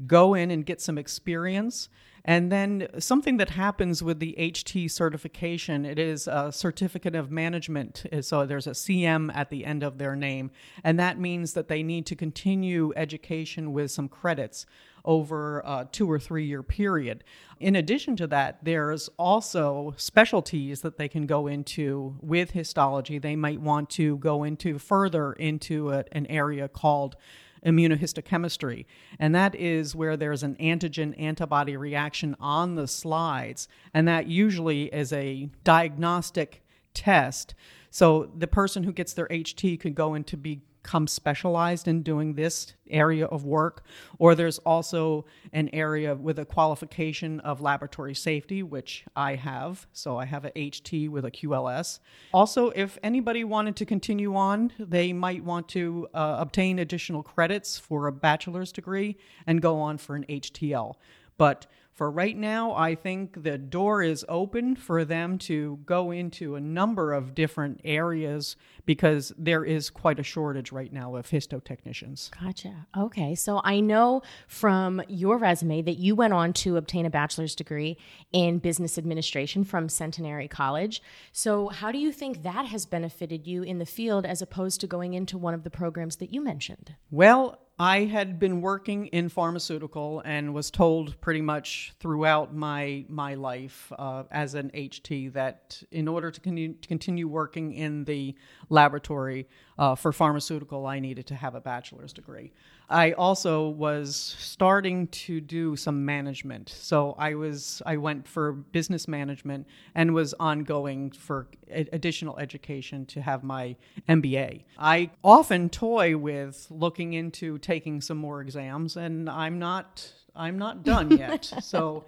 go 0.07 0.33
in 0.33 0.51
and 0.51 0.65
get 0.65 0.81
some 0.81 0.97
experience. 0.97 1.89
And 2.25 2.51
then 2.51 2.87
something 2.99 3.35
that 3.37 3.51
happens 3.51 4.01
with 4.01 4.19
the 4.19 4.33
HT 4.39 4.89
certification, 4.89 5.85
it 5.85 5.99
is 5.99 6.25
a 6.27 6.51
certificate 6.53 7.15
of 7.15 7.31
management. 7.31 8.05
So 8.21 8.45
there's 8.45 8.67
a 8.67 8.71
CM 8.71 9.29
at 9.35 9.49
the 9.49 9.65
end 9.65 9.83
of 9.83 9.97
their 9.97 10.15
name. 10.15 10.51
And 10.83 10.97
that 10.99 11.19
means 11.19 11.53
that 11.53 11.67
they 11.67 11.83
need 11.83 12.05
to 12.05 12.15
continue 12.15 12.93
education 12.95 13.73
with 13.73 13.91
some 13.91 14.07
credits 14.07 14.65
over 15.05 15.59
a 15.59 15.87
two 15.91 16.09
or 16.09 16.17
three 16.17 16.45
year 16.45 16.63
period. 16.63 17.25
In 17.59 17.75
addition 17.75 18.15
to 18.17 18.27
that, 18.27 18.63
there's 18.63 19.09
also 19.17 19.93
specialties 19.97 20.81
that 20.81 20.97
they 20.97 21.09
can 21.09 21.25
go 21.25 21.47
into 21.47 22.15
with 22.21 22.51
histology. 22.51 23.19
They 23.19 23.35
might 23.35 23.59
want 23.59 23.89
to 23.91 24.17
go 24.17 24.43
into 24.43 24.79
further 24.79 25.33
into 25.33 25.91
a, 25.91 26.05
an 26.13 26.25
area 26.27 26.69
called 26.69 27.17
immunohistochemistry. 27.65 28.85
And 29.19 29.33
that 29.35 29.55
is 29.55 29.95
where 29.95 30.17
there's 30.17 30.43
an 30.43 30.55
antigen 30.55 31.19
antibody 31.19 31.77
reaction 31.77 32.35
on 32.39 32.75
the 32.75 32.87
slides. 32.87 33.67
And 33.93 34.07
that 34.07 34.27
usually 34.27 34.85
is 34.85 35.13
a 35.13 35.49
diagnostic 35.63 36.63
test. 36.93 37.55
So 37.89 38.31
the 38.35 38.47
person 38.47 38.83
who 38.83 38.91
gets 38.91 39.13
their 39.13 39.27
HT 39.27 39.79
could 39.79 39.95
go 39.95 40.13
into 40.13 40.37
be 40.37 40.61
become 40.83 41.07
specialized 41.07 41.87
in 41.87 42.03
doing 42.03 42.33
this 42.33 42.73
area 42.89 43.25
of 43.25 43.45
work, 43.45 43.83
or 44.19 44.35
there's 44.35 44.59
also 44.59 45.25
an 45.53 45.69
area 45.71 46.13
with 46.13 46.37
a 46.37 46.45
qualification 46.45 47.39
of 47.39 47.61
laboratory 47.61 48.13
safety, 48.13 48.61
which 48.61 49.05
I 49.15 49.35
have. 49.35 49.87
So 49.93 50.17
I 50.17 50.25
have 50.25 50.43
a 50.43 50.51
HT 50.51 51.09
with 51.09 51.23
a 51.23 51.31
QLS. 51.31 51.99
Also, 52.33 52.69
if 52.71 52.97
anybody 53.01 53.45
wanted 53.45 53.77
to 53.77 53.85
continue 53.85 54.35
on, 54.35 54.73
they 54.77 55.13
might 55.13 55.43
want 55.43 55.69
to 55.69 56.07
uh, 56.13 56.35
obtain 56.39 56.79
additional 56.79 57.23
credits 57.23 57.79
for 57.79 58.07
a 58.07 58.11
bachelor's 58.11 58.71
degree 58.73 59.17
and 59.47 59.61
go 59.61 59.79
on 59.79 59.97
for 59.97 60.15
an 60.15 60.25
HTL. 60.27 60.95
But 61.37 61.65
for 61.93 62.09
right 62.09 62.35
now, 62.35 62.73
I 62.73 62.95
think 62.95 63.43
the 63.43 63.57
door 63.57 64.01
is 64.01 64.25
open 64.27 64.75
for 64.75 65.05
them 65.05 65.37
to 65.39 65.79
go 65.85 66.09
into 66.09 66.55
a 66.55 66.59
number 66.59 67.13
of 67.13 67.35
different 67.35 67.81
areas 67.85 68.55
because 68.85 69.31
there 69.37 69.63
is 69.63 69.91
quite 69.91 70.19
a 70.19 70.23
shortage 70.23 70.71
right 70.71 70.91
now 70.91 71.15
of 71.15 71.29
histotechnicians. 71.29 72.31
Gotcha. 72.31 72.87
Okay. 72.97 73.35
So 73.35 73.61
I 73.63 73.79
know 73.79 74.23
from 74.47 75.03
your 75.07 75.37
resume 75.37 75.83
that 75.83 75.97
you 75.97 76.15
went 76.15 76.33
on 76.33 76.51
to 76.53 76.77
obtain 76.77 77.05
a 77.05 77.11
bachelor's 77.11 77.53
degree 77.55 77.97
in 78.31 78.57
business 78.57 78.97
administration 78.97 79.63
from 79.63 79.87
Centenary 79.87 80.47
College. 80.47 81.01
So, 81.31 81.69
how 81.69 81.91
do 81.91 81.99
you 81.99 82.11
think 82.11 82.43
that 82.43 82.65
has 82.65 82.85
benefited 82.85 83.45
you 83.45 83.63
in 83.63 83.77
the 83.77 83.85
field 83.85 84.25
as 84.25 84.41
opposed 84.41 84.81
to 84.81 84.87
going 84.87 85.13
into 85.13 85.37
one 85.37 85.53
of 85.53 85.63
the 85.63 85.69
programs 85.69 86.15
that 86.17 86.33
you 86.33 86.41
mentioned? 86.41 86.95
Well, 87.11 87.59
I 87.79 88.01
had 88.01 88.37
been 88.37 88.61
working 88.61 89.07
in 89.07 89.29
pharmaceutical 89.29 90.21
and 90.25 90.53
was 90.53 90.69
told 90.69 91.19
pretty 91.21 91.41
much 91.41 91.93
throughout 91.99 92.53
my 92.53 93.03
my 93.09 93.33
life 93.33 93.91
uh, 93.97 94.23
as 94.29 94.53
an 94.53 94.69
HT 94.75 95.33
that 95.33 95.81
in 95.91 96.07
order 96.07 96.29
to, 96.29 96.39
con- 96.39 96.75
to 96.81 96.87
continue 96.87 97.27
working 97.27 97.73
in 97.73 98.03
the 98.03 98.35
laboratory 98.69 99.47
uh, 99.77 99.95
for 99.95 100.11
pharmaceutical, 100.11 100.85
I 100.85 100.99
needed 100.99 101.27
to 101.27 101.35
have 101.35 101.55
a 101.55 101.61
bachelor's 101.61 102.13
degree. 102.13 102.51
I 102.89 103.13
also 103.13 103.69
was 103.69 104.35
starting 104.37 105.07
to 105.07 105.41
do 105.41 105.75
some 105.75 106.05
management, 106.05 106.69
so 106.69 107.15
I 107.17 107.33
was 107.33 107.81
I 107.85 107.97
went 107.97 108.27
for 108.27 108.51
business 108.51 109.07
management 109.07 109.65
and 109.95 110.13
was 110.13 110.33
ongoing 110.39 111.11
for 111.11 111.47
additional 111.71 112.37
education 112.37 113.05
to 113.07 113.21
have 113.21 113.43
my 113.43 113.75
MBA. 114.07 114.63
I 114.77 115.09
often 115.23 115.69
toy 115.69 116.17
with 116.17 116.67
looking 116.69 117.13
into 117.13 117.57
taking 117.57 118.01
some 118.01 118.17
more 118.17 118.41
exams, 118.41 118.95
and 118.95 119.29
I'm 119.29 119.57
not 119.59 120.13
I'm 120.35 120.57
not 120.57 120.83
done 120.83 121.11
yet. 121.17 121.45
so. 121.61 122.05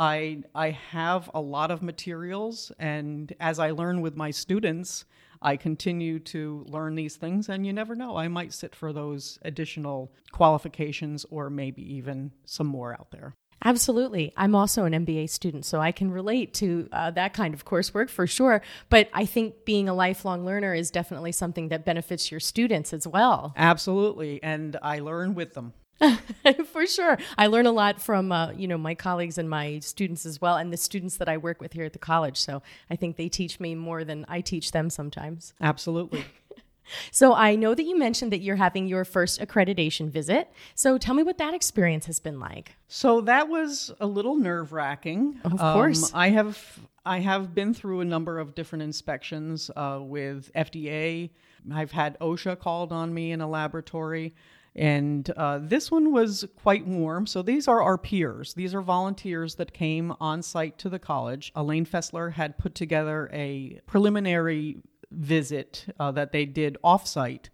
I 0.00 0.44
I 0.54 0.70
have 0.70 1.28
a 1.34 1.40
lot 1.40 1.72
of 1.72 1.82
materials, 1.82 2.70
and 2.78 3.34
as 3.40 3.58
I 3.58 3.72
learn 3.72 4.00
with 4.00 4.14
my 4.14 4.30
students, 4.30 5.04
I 5.42 5.56
continue 5.56 6.18
to 6.20 6.64
learn 6.68 6.94
these 6.94 7.16
things, 7.16 7.48
and 7.48 7.66
you 7.66 7.72
never 7.72 7.94
know. 7.94 8.16
I 8.16 8.28
might 8.28 8.52
sit 8.52 8.74
for 8.74 8.92
those 8.92 9.38
additional 9.42 10.12
qualifications 10.32 11.24
or 11.30 11.50
maybe 11.50 11.82
even 11.94 12.32
some 12.44 12.66
more 12.66 12.92
out 12.92 13.10
there. 13.10 13.34
Absolutely. 13.64 14.32
I'm 14.36 14.54
also 14.54 14.84
an 14.84 14.92
MBA 14.92 15.30
student, 15.30 15.64
so 15.64 15.80
I 15.80 15.90
can 15.90 16.10
relate 16.10 16.54
to 16.54 16.88
uh, 16.92 17.10
that 17.12 17.34
kind 17.34 17.54
of 17.54 17.64
coursework 17.64 18.08
for 18.08 18.26
sure. 18.26 18.62
But 18.88 19.08
I 19.12 19.24
think 19.24 19.64
being 19.64 19.88
a 19.88 19.94
lifelong 19.94 20.44
learner 20.44 20.74
is 20.74 20.90
definitely 20.90 21.32
something 21.32 21.68
that 21.68 21.84
benefits 21.84 22.30
your 22.30 22.40
students 22.40 22.92
as 22.92 23.06
well. 23.06 23.52
Absolutely. 23.56 24.40
And 24.42 24.76
I 24.80 25.00
learn 25.00 25.34
with 25.34 25.54
them. 25.54 25.72
For 26.72 26.86
sure. 26.86 27.18
I 27.36 27.46
learn 27.46 27.66
a 27.66 27.72
lot 27.72 28.00
from, 28.00 28.32
uh, 28.32 28.52
you 28.52 28.68
know, 28.68 28.78
my 28.78 28.94
colleagues 28.94 29.38
and 29.38 29.48
my 29.48 29.80
students 29.80 30.24
as 30.26 30.40
well, 30.40 30.56
and 30.56 30.72
the 30.72 30.76
students 30.76 31.16
that 31.16 31.28
I 31.28 31.36
work 31.36 31.60
with 31.60 31.72
here 31.72 31.84
at 31.84 31.92
the 31.92 31.98
college. 31.98 32.36
So 32.36 32.62
I 32.90 32.96
think 32.96 33.16
they 33.16 33.28
teach 33.28 33.60
me 33.60 33.74
more 33.74 34.04
than 34.04 34.24
I 34.28 34.40
teach 34.40 34.72
them 34.72 34.90
sometimes. 34.90 35.54
Absolutely. 35.60 36.24
so 37.10 37.34
I 37.34 37.56
know 37.56 37.74
that 37.74 37.82
you 37.82 37.98
mentioned 37.98 38.32
that 38.32 38.40
you're 38.40 38.56
having 38.56 38.86
your 38.86 39.04
first 39.04 39.40
accreditation 39.40 40.08
visit. 40.08 40.50
So 40.74 40.98
tell 40.98 41.14
me 41.14 41.22
what 41.22 41.38
that 41.38 41.54
experience 41.54 42.06
has 42.06 42.20
been 42.20 42.38
like. 42.38 42.76
So 42.86 43.20
that 43.22 43.48
was 43.48 43.92
a 44.00 44.06
little 44.06 44.36
nerve 44.36 44.72
wracking. 44.72 45.40
Of 45.44 45.58
course. 45.58 46.12
Um, 46.12 46.20
I 46.20 46.28
have 46.30 46.80
I 47.04 47.20
have 47.20 47.54
been 47.54 47.72
through 47.72 48.00
a 48.00 48.04
number 48.04 48.38
of 48.38 48.54
different 48.54 48.82
inspections 48.82 49.70
uh, 49.74 49.98
with 50.02 50.52
FDA. 50.54 51.30
I've 51.72 51.90
had 51.90 52.18
OSHA 52.20 52.58
called 52.58 52.92
on 52.92 53.12
me 53.12 53.32
in 53.32 53.40
a 53.40 53.48
laboratory. 53.48 54.34
And 54.76 55.28
uh, 55.30 55.58
this 55.60 55.90
one 55.90 56.12
was 56.12 56.44
quite 56.56 56.86
warm. 56.86 57.26
So 57.26 57.42
these 57.42 57.66
are 57.66 57.82
our 57.82 57.98
peers. 57.98 58.54
These 58.54 58.74
are 58.74 58.82
volunteers 58.82 59.56
that 59.56 59.72
came 59.72 60.14
on 60.20 60.42
site 60.42 60.78
to 60.78 60.88
the 60.88 60.98
college. 60.98 61.50
Elaine 61.56 61.86
Fessler 61.86 62.32
had 62.32 62.58
put 62.58 62.74
together 62.74 63.28
a 63.32 63.80
preliminary 63.86 64.76
visit 65.10 65.86
uh, 65.98 66.12
that 66.12 66.32
they 66.32 66.44
did 66.44 66.76
offsite. 66.84 67.46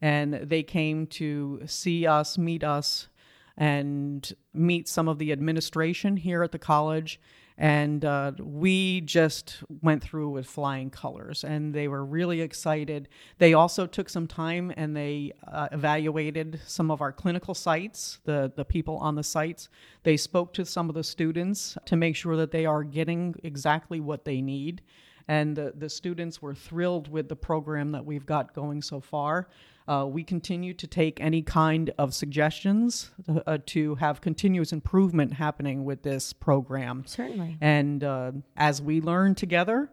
And 0.00 0.34
they 0.34 0.62
came 0.62 1.06
to 1.08 1.62
see 1.66 2.06
us, 2.06 2.38
meet 2.38 2.64
us, 2.64 3.08
and 3.56 4.32
meet 4.54 4.88
some 4.88 5.08
of 5.08 5.18
the 5.18 5.32
administration 5.32 6.16
here 6.16 6.42
at 6.42 6.52
the 6.52 6.58
college 6.58 7.20
and 7.60 8.06
uh, 8.06 8.32
we 8.38 9.02
just 9.02 9.62
went 9.82 10.02
through 10.02 10.30
with 10.30 10.46
flying 10.46 10.88
colors 10.88 11.44
and 11.44 11.74
they 11.74 11.88
were 11.88 12.02
really 12.02 12.40
excited. 12.40 13.06
They 13.36 13.52
also 13.52 13.86
took 13.86 14.08
some 14.08 14.26
time 14.26 14.72
and 14.78 14.96
they 14.96 15.32
uh, 15.46 15.68
evaluated 15.70 16.58
some 16.66 16.90
of 16.90 17.02
our 17.02 17.12
clinical 17.12 17.52
sites 17.52 18.18
the, 18.24 18.50
the 18.56 18.64
people 18.64 18.96
on 18.96 19.14
the 19.14 19.22
sites. 19.22 19.68
They 20.04 20.16
spoke 20.16 20.54
to 20.54 20.64
some 20.64 20.88
of 20.88 20.94
the 20.94 21.04
students 21.04 21.76
to 21.84 21.96
make 21.96 22.16
sure 22.16 22.34
that 22.36 22.50
they 22.50 22.64
are 22.64 22.82
getting 22.82 23.34
exactly 23.42 24.00
what 24.00 24.24
they 24.24 24.40
need. 24.40 24.80
And 25.28 25.54
the, 25.54 25.74
the 25.76 25.90
students 25.90 26.40
were 26.40 26.54
thrilled 26.54 27.08
with 27.08 27.28
the 27.28 27.36
program 27.36 27.92
that 27.92 28.06
we've 28.06 28.24
got 28.24 28.54
going 28.54 28.80
so 28.80 29.02
far 29.02 29.48
uh, 29.90 30.06
we 30.06 30.22
continue 30.22 30.72
to 30.72 30.86
take 30.86 31.20
any 31.20 31.42
kind 31.42 31.90
of 31.98 32.14
suggestions 32.14 33.10
uh, 33.28 33.58
to 33.66 33.96
have 33.96 34.20
continuous 34.20 34.72
improvement 34.72 35.32
happening 35.32 35.84
with 35.84 36.04
this 36.04 36.32
program. 36.32 37.02
Certainly. 37.06 37.58
And 37.60 38.04
uh, 38.04 38.32
as 38.56 38.80
we 38.80 39.00
learn 39.00 39.34
together 39.34 39.90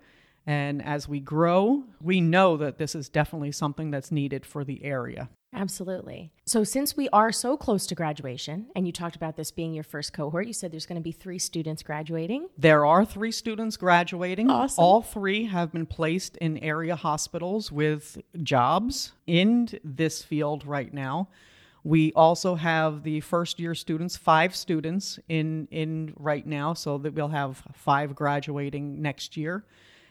and 0.47 0.83
as 0.83 1.09
we 1.09 1.19
grow, 1.19 1.83
we 2.01 2.21
know 2.21 2.55
that 2.55 2.77
this 2.77 2.95
is 2.95 3.09
definitely 3.09 3.51
something 3.51 3.91
that's 3.91 4.11
needed 4.11 4.45
for 4.45 4.63
the 4.63 4.83
area. 4.83 5.29
Absolutely. 5.53 6.31
So, 6.45 6.63
since 6.63 6.95
we 6.95 7.09
are 7.09 7.31
so 7.31 7.57
close 7.57 7.85
to 7.87 7.95
graduation, 7.95 8.67
and 8.75 8.85
you 8.85 8.93
talked 8.93 9.15
about 9.15 9.35
this 9.35 9.51
being 9.51 9.73
your 9.73 9.83
first 9.83 10.13
cohort, 10.13 10.47
you 10.47 10.53
said 10.53 10.71
there's 10.71 10.85
going 10.85 10.99
to 10.99 11.03
be 11.03 11.11
three 11.11 11.39
students 11.39 11.83
graduating. 11.83 12.47
There 12.57 12.85
are 12.85 13.03
three 13.03 13.31
students 13.31 13.75
graduating. 13.75 14.49
Awesome. 14.49 14.83
All 14.83 15.01
three 15.01 15.45
have 15.45 15.71
been 15.73 15.85
placed 15.85 16.37
in 16.37 16.57
area 16.59 16.95
hospitals 16.95 17.71
with 17.71 18.17
jobs 18.41 19.11
in 19.25 19.69
this 19.83 20.21
field 20.21 20.65
right 20.65 20.93
now. 20.93 21.27
We 21.83 22.11
also 22.13 22.55
have 22.55 23.03
the 23.03 23.21
first 23.21 23.59
year 23.59 23.73
students, 23.73 24.15
five 24.17 24.55
students 24.55 25.19
in 25.27 25.67
in 25.71 26.13
right 26.17 26.45
now, 26.45 26.73
so 26.73 26.97
that 26.99 27.13
we'll 27.13 27.29
have 27.29 27.63
five 27.73 28.15
graduating 28.15 29.01
next 29.01 29.37
year, 29.37 29.65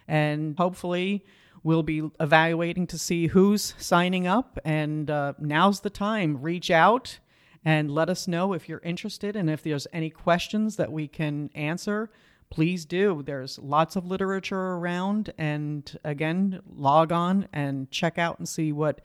and 0.08 0.56
hopefully 0.56 1.24
We'll 1.66 1.82
be 1.82 2.08
evaluating 2.20 2.86
to 2.86 2.96
see 2.96 3.26
who's 3.26 3.74
signing 3.76 4.24
up, 4.24 4.56
and 4.64 5.10
uh, 5.10 5.32
now's 5.40 5.80
the 5.80 5.90
time. 5.90 6.40
Reach 6.40 6.70
out 6.70 7.18
and 7.64 7.90
let 7.90 8.08
us 8.08 8.28
know 8.28 8.52
if 8.52 8.68
you're 8.68 8.78
interested 8.84 9.34
and 9.34 9.50
if 9.50 9.64
there's 9.64 9.88
any 9.92 10.08
questions 10.08 10.76
that 10.76 10.92
we 10.92 11.08
can 11.08 11.50
answer. 11.56 12.08
Please 12.50 12.84
do. 12.84 13.20
There's 13.26 13.58
lots 13.58 13.96
of 13.96 14.06
literature 14.06 14.74
around, 14.74 15.32
and 15.38 15.98
again, 16.04 16.60
log 16.72 17.10
on 17.10 17.48
and 17.52 17.90
check 17.90 18.16
out 18.16 18.38
and 18.38 18.48
see 18.48 18.70
what 18.70 19.00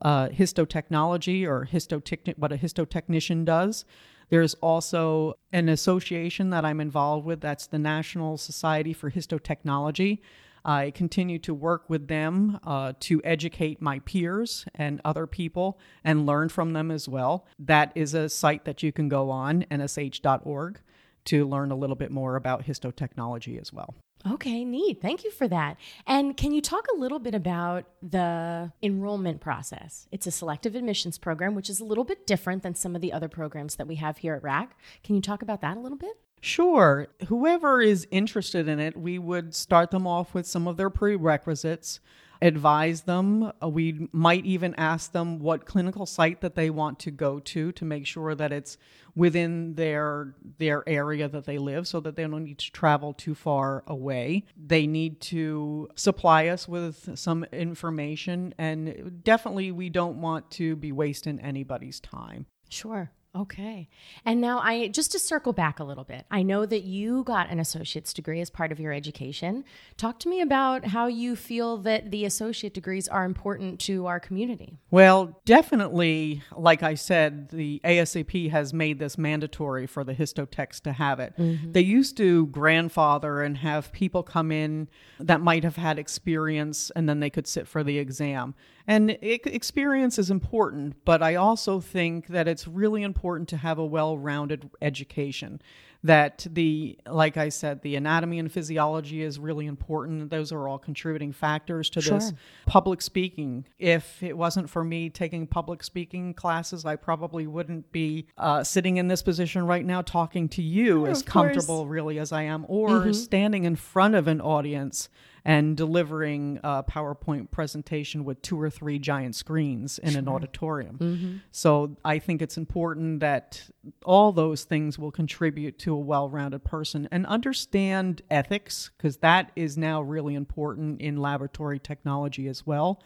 uh, 0.00 0.28
histotechnology 0.28 1.46
or 1.46 1.68
histotechni- 1.70 2.38
what 2.38 2.50
a 2.50 2.56
histotechnician 2.56 3.44
does. 3.44 3.84
There's 4.30 4.54
also 4.54 5.34
an 5.52 5.68
association 5.68 6.50
that 6.50 6.64
I'm 6.64 6.80
involved 6.80 7.26
with. 7.26 7.40
That's 7.40 7.66
the 7.66 7.78
National 7.78 8.38
Society 8.38 8.92
for 8.92 9.10
Histotechnology. 9.10 10.20
I 10.64 10.90
continue 10.90 11.38
to 11.40 11.54
work 11.54 11.88
with 11.88 12.08
them 12.08 12.60
uh, 12.64 12.92
to 13.00 13.20
educate 13.24 13.80
my 13.80 13.98
peers 14.00 14.66
and 14.74 15.00
other 15.04 15.26
people 15.26 15.78
and 16.04 16.26
learn 16.26 16.48
from 16.48 16.72
them 16.72 16.90
as 16.90 17.08
well. 17.08 17.46
That 17.58 17.92
is 17.94 18.14
a 18.14 18.28
site 18.28 18.64
that 18.66 18.82
you 18.82 18.92
can 18.92 19.08
go 19.08 19.30
on, 19.30 19.64
nsh.org, 19.70 20.80
to 21.26 21.46
learn 21.46 21.70
a 21.70 21.76
little 21.76 21.96
bit 21.96 22.10
more 22.10 22.36
about 22.36 22.64
histotechnology 22.64 23.60
as 23.60 23.72
well. 23.72 23.94
Okay, 24.30 24.64
neat. 24.64 25.00
Thank 25.00 25.24
you 25.24 25.30
for 25.30 25.48
that. 25.48 25.78
And 26.06 26.36
can 26.36 26.52
you 26.52 26.60
talk 26.60 26.86
a 26.94 26.98
little 26.98 27.18
bit 27.18 27.34
about 27.34 27.86
the 28.02 28.70
enrollment 28.82 29.40
process? 29.40 30.06
It's 30.12 30.26
a 30.26 30.30
selective 30.30 30.74
admissions 30.74 31.16
program, 31.16 31.54
which 31.54 31.70
is 31.70 31.80
a 31.80 31.84
little 31.84 32.04
bit 32.04 32.26
different 32.26 32.62
than 32.62 32.74
some 32.74 32.94
of 32.94 33.00
the 33.00 33.12
other 33.12 33.28
programs 33.28 33.76
that 33.76 33.86
we 33.86 33.94
have 33.94 34.18
here 34.18 34.34
at 34.34 34.42
RACC. 34.42 34.68
Can 35.02 35.14
you 35.14 35.22
talk 35.22 35.40
about 35.40 35.62
that 35.62 35.78
a 35.78 35.80
little 35.80 35.96
bit? 35.96 36.18
Sure. 36.42 37.08
Whoever 37.28 37.80
is 37.80 38.06
interested 38.10 38.68
in 38.68 38.78
it, 38.78 38.96
we 38.96 39.18
would 39.18 39.54
start 39.54 39.90
them 39.90 40.06
off 40.06 40.34
with 40.34 40.46
some 40.46 40.68
of 40.68 40.76
their 40.76 40.90
prerequisites 40.90 42.00
advise 42.42 43.02
them. 43.02 43.52
Uh, 43.62 43.68
we 43.68 44.08
might 44.12 44.44
even 44.44 44.74
ask 44.76 45.12
them 45.12 45.38
what 45.38 45.66
clinical 45.66 46.06
site 46.06 46.40
that 46.40 46.54
they 46.54 46.70
want 46.70 46.98
to 47.00 47.10
go 47.10 47.38
to 47.40 47.72
to 47.72 47.84
make 47.84 48.06
sure 48.06 48.34
that 48.34 48.52
it's 48.52 48.78
within 49.14 49.74
their 49.74 50.34
their 50.58 50.88
area 50.88 51.28
that 51.28 51.44
they 51.44 51.58
live 51.58 51.86
so 51.86 52.00
that 52.00 52.16
they 52.16 52.22
don't 52.22 52.44
need 52.44 52.58
to 52.58 52.70
travel 52.72 53.12
too 53.12 53.34
far 53.34 53.82
away. 53.86 54.44
They 54.56 54.86
need 54.86 55.20
to 55.22 55.88
supply 55.94 56.46
us 56.46 56.68
with 56.68 57.18
some 57.18 57.44
information 57.52 58.54
and 58.58 59.22
definitely 59.24 59.72
we 59.72 59.90
don't 59.90 60.20
want 60.20 60.50
to 60.52 60.76
be 60.76 60.92
wasting 60.92 61.40
anybody's 61.40 62.00
time. 62.00 62.46
Sure. 62.68 63.10
Okay. 63.36 63.88
And 64.24 64.40
now 64.40 64.58
I 64.58 64.88
just 64.88 65.12
to 65.12 65.18
circle 65.20 65.52
back 65.52 65.78
a 65.78 65.84
little 65.84 66.02
bit. 66.02 66.26
I 66.32 66.42
know 66.42 66.66
that 66.66 66.82
you 66.82 67.22
got 67.22 67.48
an 67.48 67.60
associate's 67.60 68.12
degree 68.12 68.40
as 68.40 68.50
part 68.50 68.72
of 68.72 68.80
your 68.80 68.92
education. 68.92 69.64
Talk 69.96 70.18
to 70.20 70.28
me 70.28 70.40
about 70.40 70.86
how 70.86 71.06
you 71.06 71.36
feel 71.36 71.76
that 71.78 72.10
the 72.10 72.24
associate 72.24 72.74
degrees 72.74 73.06
are 73.06 73.24
important 73.24 73.78
to 73.80 74.06
our 74.06 74.18
community. 74.18 74.78
Well, 74.90 75.40
definitely 75.44 76.42
like 76.56 76.82
I 76.82 76.94
said, 76.94 77.50
the 77.50 77.80
ASCP 77.84 78.50
has 78.50 78.74
made 78.74 78.98
this 78.98 79.16
mandatory 79.16 79.86
for 79.86 80.02
the 80.02 80.14
histotechs 80.14 80.80
to 80.82 80.92
have 80.92 81.20
it. 81.20 81.34
Mm-hmm. 81.38 81.70
They 81.70 81.82
used 81.82 82.16
to 82.16 82.46
grandfather 82.46 83.42
and 83.42 83.58
have 83.58 83.92
people 83.92 84.24
come 84.24 84.50
in 84.50 84.88
that 85.20 85.40
might 85.40 85.62
have 85.62 85.76
had 85.76 86.00
experience 86.00 86.90
and 86.96 87.08
then 87.08 87.20
they 87.20 87.30
could 87.30 87.46
sit 87.46 87.68
for 87.68 87.84
the 87.84 87.98
exam. 87.98 88.56
And 88.90 89.16
experience 89.22 90.18
is 90.18 90.32
important, 90.32 90.96
but 91.04 91.22
I 91.22 91.36
also 91.36 91.78
think 91.78 92.26
that 92.26 92.48
it's 92.48 92.66
really 92.66 93.04
important 93.04 93.48
to 93.50 93.56
have 93.56 93.78
a 93.78 93.86
well 93.86 94.18
rounded 94.18 94.68
education 94.82 95.62
that 96.02 96.46
the 96.50 96.98
like 97.06 97.36
i 97.36 97.50
said 97.50 97.82
the 97.82 97.94
anatomy 97.94 98.38
and 98.38 98.50
physiology 98.50 99.22
is 99.22 99.38
really 99.38 99.66
important 99.66 100.30
those 100.30 100.50
are 100.50 100.66
all 100.66 100.78
contributing 100.78 101.30
factors 101.30 101.90
to 101.90 102.00
sure. 102.00 102.18
this 102.18 102.32
public 102.66 103.02
speaking 103.02 103.66
if 103.78 104.22
it 104.22 104.34
wasn't 104.36 104.68
for 104.68 104.82
me 104.82 105.10
taking 105.10 105.46
public 105.46 105.82
speaking 105.82 106.32
classes 106.32 106.86
i 106.86 106.96
probably 106.96 107.46
wouldn't 107.46 107.92
be 107.92 108.26
uh, 108.38 108.64
sitting 108.64 108.96
in 108.96 109.08
this 109.08 109.22
position 109.22 109.66
right 109.66 109.84
now 109.84 110.00
talking 110.00 110.48
to 110.48 110.62
you 110.62 111.06
as 111.06 111.22
comfortable 111.22 111.86
really 111.86 112.18
as 112.18 112.32
i 112.32 112.42
am 112.42 112.64
or 112.66 112.88
mm-hmm. 112.88 113.12
standing 113.12 113.64
in 113.64 113.76
front 113.76 114.14
of 114.14 114.26
an 114.26 114.40
audience 114.40 115.10
and 115.44 115.76
delivering 115.76 116.58
a 116.62 116.82
PowerPoint 116.82 117.50
presentation 117.50 118.24
with 118.24 118.42
two 118.42 118.60
or 118.60 118.70
three 118.70 118.98
giant 118.98 119.34
screens 119.34 119.98
in 119.98 120.10
sure. 120.10 120.18
an 120.18 120.28
auditorium. 120.28 120.98
Mm-hmm. 120.98 121.36
So 121.50 121.96
I 122.04 122.18
think 122.18 122.42
it's 122.42 122.56
important 122.56 123.20
that 123.20 123.62
all 124.04 124.32
those 124.32 124.64
things 124.64 124.98
will 124.98 125.10
contribute 125.10 125.78
to 125.80 125.94
a 125.94 125.98
well 125.98 126.28
rounded 126.28 126.64
person 126.64 127.08
and 127.10 127.26
understand 127.26 128.22
ethics, 128.30 128.90
because 128.96 129.18
that 129.18 129.52
is 129.56 129.76
now 129.76 130.02
really 130.02 130.34
important 130.34 131.00
in 131.00 131.16
laboratory 131.16 131.78
technology 131.78 132.46
as 132.48 132.66
well. 132.66 133.02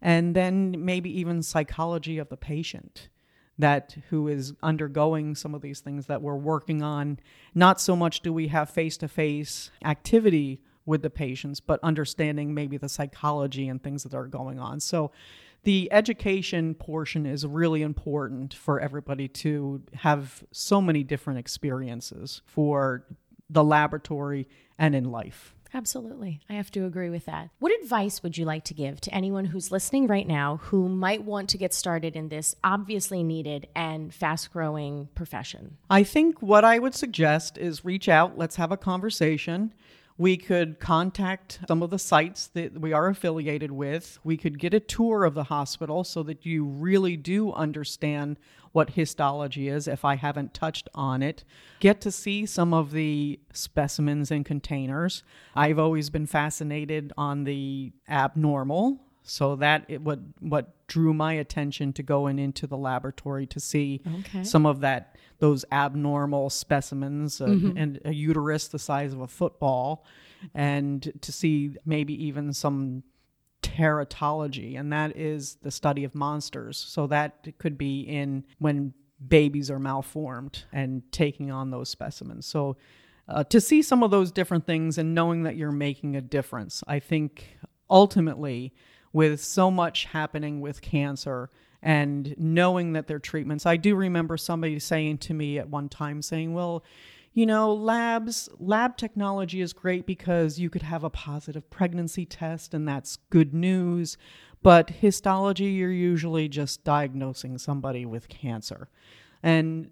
And 0.00 0.34
then 0.34 0.76
maybe 0.78 1.18
even 1.18 1.42
psychology 1.42 2.18
of 2.18 2.28
the 2.28 2.36
patient 2.36 3.08
that 3.58 3.96
who 4.10 4.28
is 4.28 4.52
undergoing 4.62 5.34
some 5.34 5.54
of 5.54 5.62
these 5.62 5.80
things 5.80 6.06
that 6.06 6.20
we're 6.20 6.34
working 6.34 6.82
on. 6.82 7.18
Not 7.54 7.80
so 7.80 7.94
much 7.94 8.20
do 8.20 8.32
we 8.32 8.48
have 8.48 8.68
face 8.68 8.96
to 8.98 9.08
face 9.08 9.70
activity 9.84 10.60
with 10.86 11.02
the 11.02 11.10
patients, 11.10 11.60
but 11.60 11.80
understanding 11.82 12.54
maybe 12.54 12.76
the 12.76 12.88
psychology 12.88 13.68
and 13.68 13.82
things 13.82 14.02
that 14.02 14.14
are 14.14 14.26
going 14.26 14.58
on. 14.58 14.80
So 14.80 15.10
the 15.64 15.90
education 15.92 16.74
portion 16.74 17.24
is 17.24 17.46
really 17.46 17.82
important 17.82 18.52
for 18.52 18.80
everybody 18.80 19.28
to 19.28 19.82
have 19.94 20.44
so 20.52 20.80
many 20.80 21.02
different 21.02 21.38
experiences 21.38 22.42
for 22.44 23.04
the 23.48 23.64
laboratory 23.64 24.46
and 24.78 24.94
in 24.94 25.10
life. 25.10 25.54
Absolutely. 25.72 26.40
I 26.48 26.52
have 26.52 26.70
to 26.72 26.86
agree 26.86 27.10
with 27.10 27.24
that. 27.24 27.50
What 27.58 27.72
advice 27.82 28.22
would 28.22 28.38
you 28.38 28.44
like 28.44 28.64
to 28.66 28.74
give 28.74 29.00
to 29.02 29.12
anyone 29.12 29.46
who's 29.46 29.72
listening 29.72 30.06
right 30.06 30.26
now 30.26 30.58
who 30.62 30.88
might 30.88 31.24
want 31.24 31.48
to 31.50 31.58
get 31.58 31.74
started 31.74 32.14
in 32.14 32.28
this 32.28 32.54
obviously 32.62 33.24
needed 33.24 33.66
and 33.74 34.14
fast 34.14 34.52
growing 34.52 35.08
profession? 35.16 35.78
I 35.90 36.04
think 36.04 36.40
what 36.40 36.64
I 36.64 36.78
would 36.78 36.94
suggest 36.94 37.58
is 37.58 37.84
reach 37.84 38.08
out, 38.08 38.38
let's 38.38 38.54
have 38.54 38.70
a 38.70 38.76
conversation. 38.76 39.74
We 40.16 40.36
could 40.36 40.78
contact 40.78 41.58
some 41.66 41.82
of 41.82 41.90
the 41.90 41.98
sites 41.98 42.46
that 42.48 42.80
we 42.80 42.92
are 42.92 43.08
affiliated 43.08 43.72
with. 43.72 44.18
We 44.22 44.36
could 44.36 44.60
get 44.60 44.72
a 44.72 44.78
tour 44.78 45.24
of 45.24 45.34
the 45.34 45.44
hospital 45.44 46.04
so 46.04 46.22
that 46.22 46.46
you 46.46 46.64
really 46.64 47.16
do 47.16 47.52
understand 47.52 48.38
what 48.70 48.90
histology 48.90 49.68
is 49.68 49.88
if 49.88 50.04
I 50.04 50.14
haven't 50.14 50.54
touched 50.54 50.88
on 50.94 51.22
it. 51.22 51.42
Get 51.80 52.00
to 52.02 52.12
see 52.12 52.46
some 52.46 52.72
of 52.72 52.92
the 52.92 53.40
specimens 53.52 54.30
and 54.30 54.44
containers. 54.44 55.24
I've 55.56 55.80
always 55.80 56.10
been 56.10 56.26
fascinated 56.26 57.12
on 57.16 57.42
the 57.44 57.92
abnormal 58.08 59.00
so 59.24 59.56
that 59.56 59.84
it 59.88 60.02
what 60.02 60.20
what 60.40 60.86
drew 60.86 61.14
my 61.14 61.32
attention 61.32 61.92
to 61.94 62.02
going 62.02 62.38
into 62.38 62.66
the 62.66 62.76
laboratory 62.76 63.46
to 63.46 63.58
see 63.58 64.02
okay. 64.20 64.44
some 64.44 64.66
of 64.66 64.80
that 64.80 65.16
those 65.38 65.64
abnormal 65.72 66.50
specimens 66.50 67.40
uh, 67.40 67.46
mm-hmm. 67.46 67.76
and 67.76 68.00
a 68.04 68.12
uterus 68.12 68.68
the 68.68 68.78
size 68.78 69.12
of 69.12 69.20
a 69.20 69.26
football 69.26 70.04
and 70.54 71.10
to 71.22 71.32
see 71.32 71.74
maybe 71.86 72.26
even 72.26 72.52
some 72.52 73.02
teratology 73.62 74.78
and 74.78 74.92
that 74.92 75.16
is 75.16 75.56
the 75.62 75.70
study 75.70 76.04
of 76.04 76.14
monsters 76.14 76.78
so 76.78 77.06
that 77.06 77.48
could 77.58 77.78
be 77.78 78.02
in 78.02 78.44
when 78.58 78.92
babies 79.26 79.70
are 79.70 79.78
malformed 79.78 80.64
and 80.70 81.02
taking 81.10 81.50
on 81.50 81.70
those 81.70 81.88
specimens 81.88 82.44
so 82.44 82.76
uh, 83.26 83.42
to 83.42 83.58
see 83.58 83.80
some 83.80 84.02
of 84.02 84.10
those 84.10 84.30
different 84.30 84.66
things 84.66 84.98
and 84.98 85.14
knowing 85.14 85.44
that 85.44 85.56
you're 85.56 85.72
making 85.72 86.14
a 86.14 86.20
difference 86.20 86.84
i 86.86 86.98
think 86.98 87.56
ultimately 87.88 88.74
with 89.14 89.42
so 89.42 89.70
much 89.70 90.04
happening 90.06 90.60
with 90.60 90.82
cancer 90.82 91.48
and 91.80 92.34
knowing 92.36 92.94
that 92.94 93.06
their 93.06 93.20
treatments. 93.20 93.64
I 93.64 93.76
do 93.76 93.94
remember 93.94 94.36
somebody 94.36 94.78
saying 94.78 95.18
to 95.18 95.34
me 95.34 95.58
at 95.58 95.68
one 95.68 95.88
time, 95.88 96.20
saying, 96.20 96.52
Well, 96.52 96.84
you 97.32 97.46
know, 97.46 97.72
labs, 97.72 98.48
lab 98.58 98.96
technology 98.96 99.60
is 99.60 99.72
great 99.72 100.04
because 100.04 100.58
you 100.58 100.68
could 100.68 100.82
have 100.82 101.04
a 101.04 101.10
positive 101.10 101.68
pregnancy 101.70 102.26
test 102.26 102.74
and 102.74 102.86
that's 102.86 103.16
good 103.30 103.54
news. 103.54 104.16
But 104.62 104.90
histology, 104.90 105.66
you're 105.66 105.90
usually 105.90 106.48
just 106.48 106.84
diagnosing 106.84 107.58
somebody 107.58 108.06
with 108.06 108.28
cancer. 108.28 108.88
And 109.42 109.90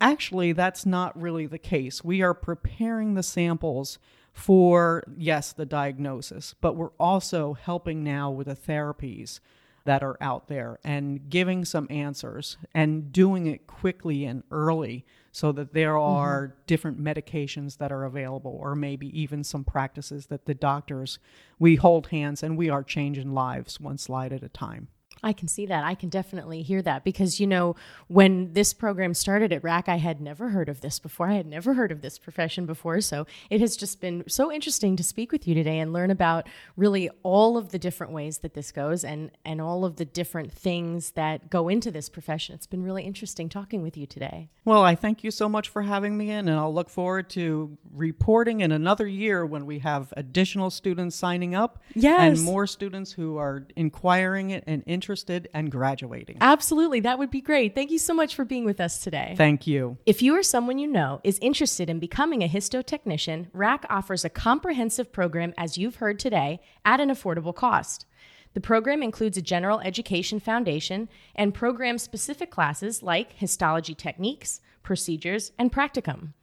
actually, 0.00 0.52
that's 0.52 0.84
not 0.84 1.18
really 1.20 1.46
the 1.46 1.58
case. 1.58 2.02
We 2.02 2.22
are 2.22 2.34
preparing 2.34 3.14
the 3.14 3.22
samples 3.22 3.98
for, 4.32 5.02
yes, 5.16 5.52
the 5.52 5.66
diagnosis, 5.66 6.54
but 6.60 6.76
we're 6.76 6.92
also 6.98 7.54
helping 7.54 8.02
now 8.04 8.30
with 8.30 8.46
the 8.46 8.56
therapies 8.56 9.40
that 9.84 10.02
are 10.02 10.16
out 10.20 10.48
there 10.48 10.78
and 10.84 11.28
giving 11.30 11.64
some 11.64 11.86
answers 11.90 12.56
and 12.74 13.12
doing 13.12 13.46
it 13.46 13.66
quickly 13.66 14.24
and 14.24 14.42
early 14.50 15.04
so 15.32 15.52
that 15.52 15.72
there 15.72 15.94
mm-hmm. 15.94 16.12
are 16.12 16.46
mm-hmm. 16.48 16.56
different 16.66 17.02
medications 17.02 17.78
that 17.78 17.92
are 17.92 18.04
available 18.04 18.56
or 18.60 18.74
maybe 18.74 19.18
even 19.18 19.42
some 19.42 19.64
practices 19.64 20.26
that 20.26 20.46
the 20.46 20.54
doctors 20.54 21.18
we 21.58 21.76
hold 21.76 22.08
hands 22.08 22.42
and 22.42 22.56
we 22.56 22.68
are 22.68 22.82
changing 22.82 23.32
lives 23.32 23.80
one 23.80 23.98
slide 23.98 24.32
at 24.32 24.42
a 24.42 24.48
time 24.48 24.88
I 25.22 25.32
can 25.32 25.48
see 25.48 25.66
that. 25.66 25.84
I 25.84 25.94
can 25.94 26.08
definitely 26.08 26.62
hear 26.62 26.80
that 26.82 27.04
because, 27.04 27.40
you 27.40 27.46
know, 27.46 27.76
when 28.08 28.54
this 28.54 28.72
program 28.72 29.12
started 29.12 29.52
at 29.52 29.62
RACC, 29.62 29.88
I 29.88 29.96
had 29.96 30.20
never 30.20 30.50
heard 30.50 30.68
of 30.68 30.80
this 30.80 30.98
before. 30.98 31.28
I 31.28 31.34
had 31.34 31.46
never 31.46 31.74
heard 31.74 31.92
of 31.92 32.00
this 32.00 32.18
profession 32.18 32.64
before. 32.64 33.00
So 33.00 33.26
it 33.50 33.60
has 33.60 33.76
just 33.76 34.00
been 34.00 34.24
so 34.28 34.50
interesting 34.50 34.96
to 34.96 35.02
speak 35.02 35.30
with 35.30 35.46
you 35.46 35.54
today 35.54 35.78
and 35.78 35.92
learn 35.92 36.10
about 36.10 36.48
really 36.76 37.10
all 37.22 37.58
of 37.58 37.70
the 37.70 37.78
different 37.78 38.12
ways 38.12 38.38
that 38.38 38.54
this 38.54 38.72
goes 38.72 39.04
and, 39.04 39.30
and 39.44 39.60
all 39.60 39.84
of 39.84 39.96
the 39.96 40.04
different 40.04 40.52
things 40.52 41.12
that 41.12 41.50
go 41.50 41.68
into 41.68 41.90
this 41.90 42.08
profession. 42.08 42.54
It's 42.54 42.66
been 42.66 42.82
really 42.82 43.04
interesting 43.04 43.48
talking 43.48 43.82
with 43.82 43.96
you 43.96 44.06
today. 44.06 44.48
Well, 44.64 44.82
I 44.82 44.94
thank 44.94 45.22
you 45.22 45.30
so 45.30 45.48
much 45.48 45.68
for 45.68 45.82
having 45.82 46.16
me 46.16 46.30
in, 46.30 46.48
and 46.48 46.58
I'll 46.58 46.72
look 46.72 46.88
forward 46.88 47.28
to 47.30 47.76
reporting 47.92 48.60
in 48.60 48.72
another 48.72 49.06
year 49.06 49.44
when 49.44 49.66
we 49.66 49.80
have 49.80 50.12
additional 50.16 50.70
students 50.70 51.16
signing 51.16 51.54
up 51.54 51.78
yes. 51.94 52.38
and 52.38 52.44
more 52.44 52.66
students 52.66 53.12
who 53.12 53.36
are 53.36 53.66
inquiring 53.76 54.50
it 54.50 54.64
and 54.66 54.82
interested 54.86 55.09
interested 55.10 55.48
and 55.52 55.72
graduating. 55.72 56.38
Absolutely. 56.40 57.00
That 57.00 57.18
would 57.18 57.32
be 57.32 57.40
great. 57.40 57.74
Thank 57.74 57.90
you 57.90 57.98
so 57.98 58.14
much 58.14 58.36
for 58.36 58.44
being 58.44 58.64
with 58.64 58.80
us 58.80 59.02
today. 59.02 59.34
Thank 59.36 59.66
you. 59.66 59.98
If 60.06 60.22
you 60.22 60.36
or 60.36 60.44
someone 60.44 60.78
you 60.78 60.86
know 60.86 61.20
is 61.24 61.36
interested 61.42 61.90
in 61.90 61.98
becoming 61.98 62.44
a 62.44 62.48
histotechnician, 62.48 63.50
RACC 63.50 63.86
offers 63.90 64.24
a 64.24 64.30
comprehensive 64.30 65.12
program, 65.12 65.52
as 65.58 65.76
you've 65.76 65.96
heard 65.96 66.20
today, 66.20 66.60
at 66.84 67.00
an 67.00 67.08
affordable 67.08 67.52
cost. 67.52 68.06
The 68.54 68.60
program 68.60 69.02
includes 69.02 69.36
a 69.36 69.42
general 69.42 69.80
education 69.80 70.38
foundation 70.38 71.08
and 71.34 71.52
program 71.52 71.98
specific 71.98 72.52
classes 72.52 73.02
like 73.02 73.32
histology 73.32 73.94
techniques, 73.94 74.60
procedures, 74.84 75.50
and 75.58 75.72
practicum. 75.72 76.34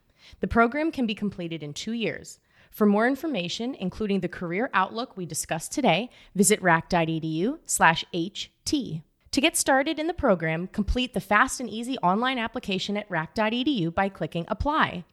The 0.41 0.47
program 0.47 0.91
can 0.91 1.05
be 1.05 1.15
completed 1.15 1.63
in 1.63 1.73
two 1.73 1.93
years. 1.93 2.39
For 2.77 2.85
more 2.85 3.07
information, 3.07 3.73
including 3.73 4.19
the 4.19 4.27
career 4.27 4.69
outlook 4.71 5.17
we 5.17 5.25
discussed 5.25 5.71
today, 5.71 6.11
visit 6.35 6.61
racc.edu 6.61 7.57
slash 7.65 8.05
HT. 8.13 9.01
To 9.31 9.41
get 9.41 9.57
started 9.57 9.97
in 9.97 10.05
the 10.05 10.13
program, 10.13 10.67
complete 10.67 11.15
the 11.15 11.19
fast 11.19 11.59
and 11.59 11.67
easy 11.67 11.97
online 12.03 12.37
application 12.37 12.95
at 12.95 13.09
racc.edu 13.09 13.95
by 13.95 14.09
clicking 14.09 14.45
Apply. 14.47 15.05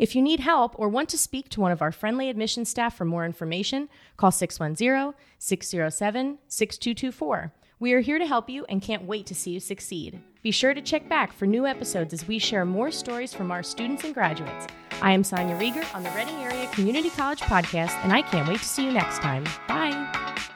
If 0.00 0.16
you 0.16 0.20
need 0.22 0.40
help 0.40 0.74
or 0.76 0.88
want 0.88 1.08
to 1.10 1.16
speak 1.16 1.48
to 1.50 1.60
one 1.60 1.70
of 1.70 1.80
our 1.80 1.92
friendly 1.92 2.28
admission 2.28 2.64
staff 2.64 2.96
for 2.96 3.04
more 3.04 3.24
information, 3.24 3.88
call 4.16 4.32
610 4.32 5.14
607 5.38 6.38
6224. 6.48 7.52
We 7.82 7.94
are 7.94 8.00
here 8.00 8.20
to 8.20 8.26
help 8.28 8.48
you 8.48 8.64
and 8.68 8.80
can't 8.80 9.06
wait 9.06 9.26
to 9.26 9.34
see 9.34 9.50
you 9.50 9.58
succeed. 9.58 10.22
Be 10.40 10.52
sure 10.52 10.72
to 10.72 10.80
check 10.80 11.08
back 11.08 11.32
for 11.32 11.46
new 11.46 11.66
episodes 11.66 12.14
as 12.14 12.28
we 12.28 12.38
share 12.38 12.64
more 12.64 12.92
stories 12.92 13.34
from 13.34 13.50
our 13.50 13.64
students 13.64 14.04
and 14.04 14.14
graduates. 14.14 14.68
I 15.00 15.10
am 15.10 15.24
Sonia 15.24 15.56
Rieger 15.56 15.92
on 15.92 16.04
the 16.04 16.10
Reading 16.10 16.36
Area 16.36 16.68
Community 16.68 17.10
College 17.10 17.40
Podcast, 17.40 17.96
and 18.04 18.12
I 18.12 18.22
can't 18.22 18.48
wait 18.48 18.60
to 18.60 18.64
see 18.64 18.84
you 18.84 18.92
next 18.92 19.18
time. 19.18 19.42
Bye. 19.66 20.51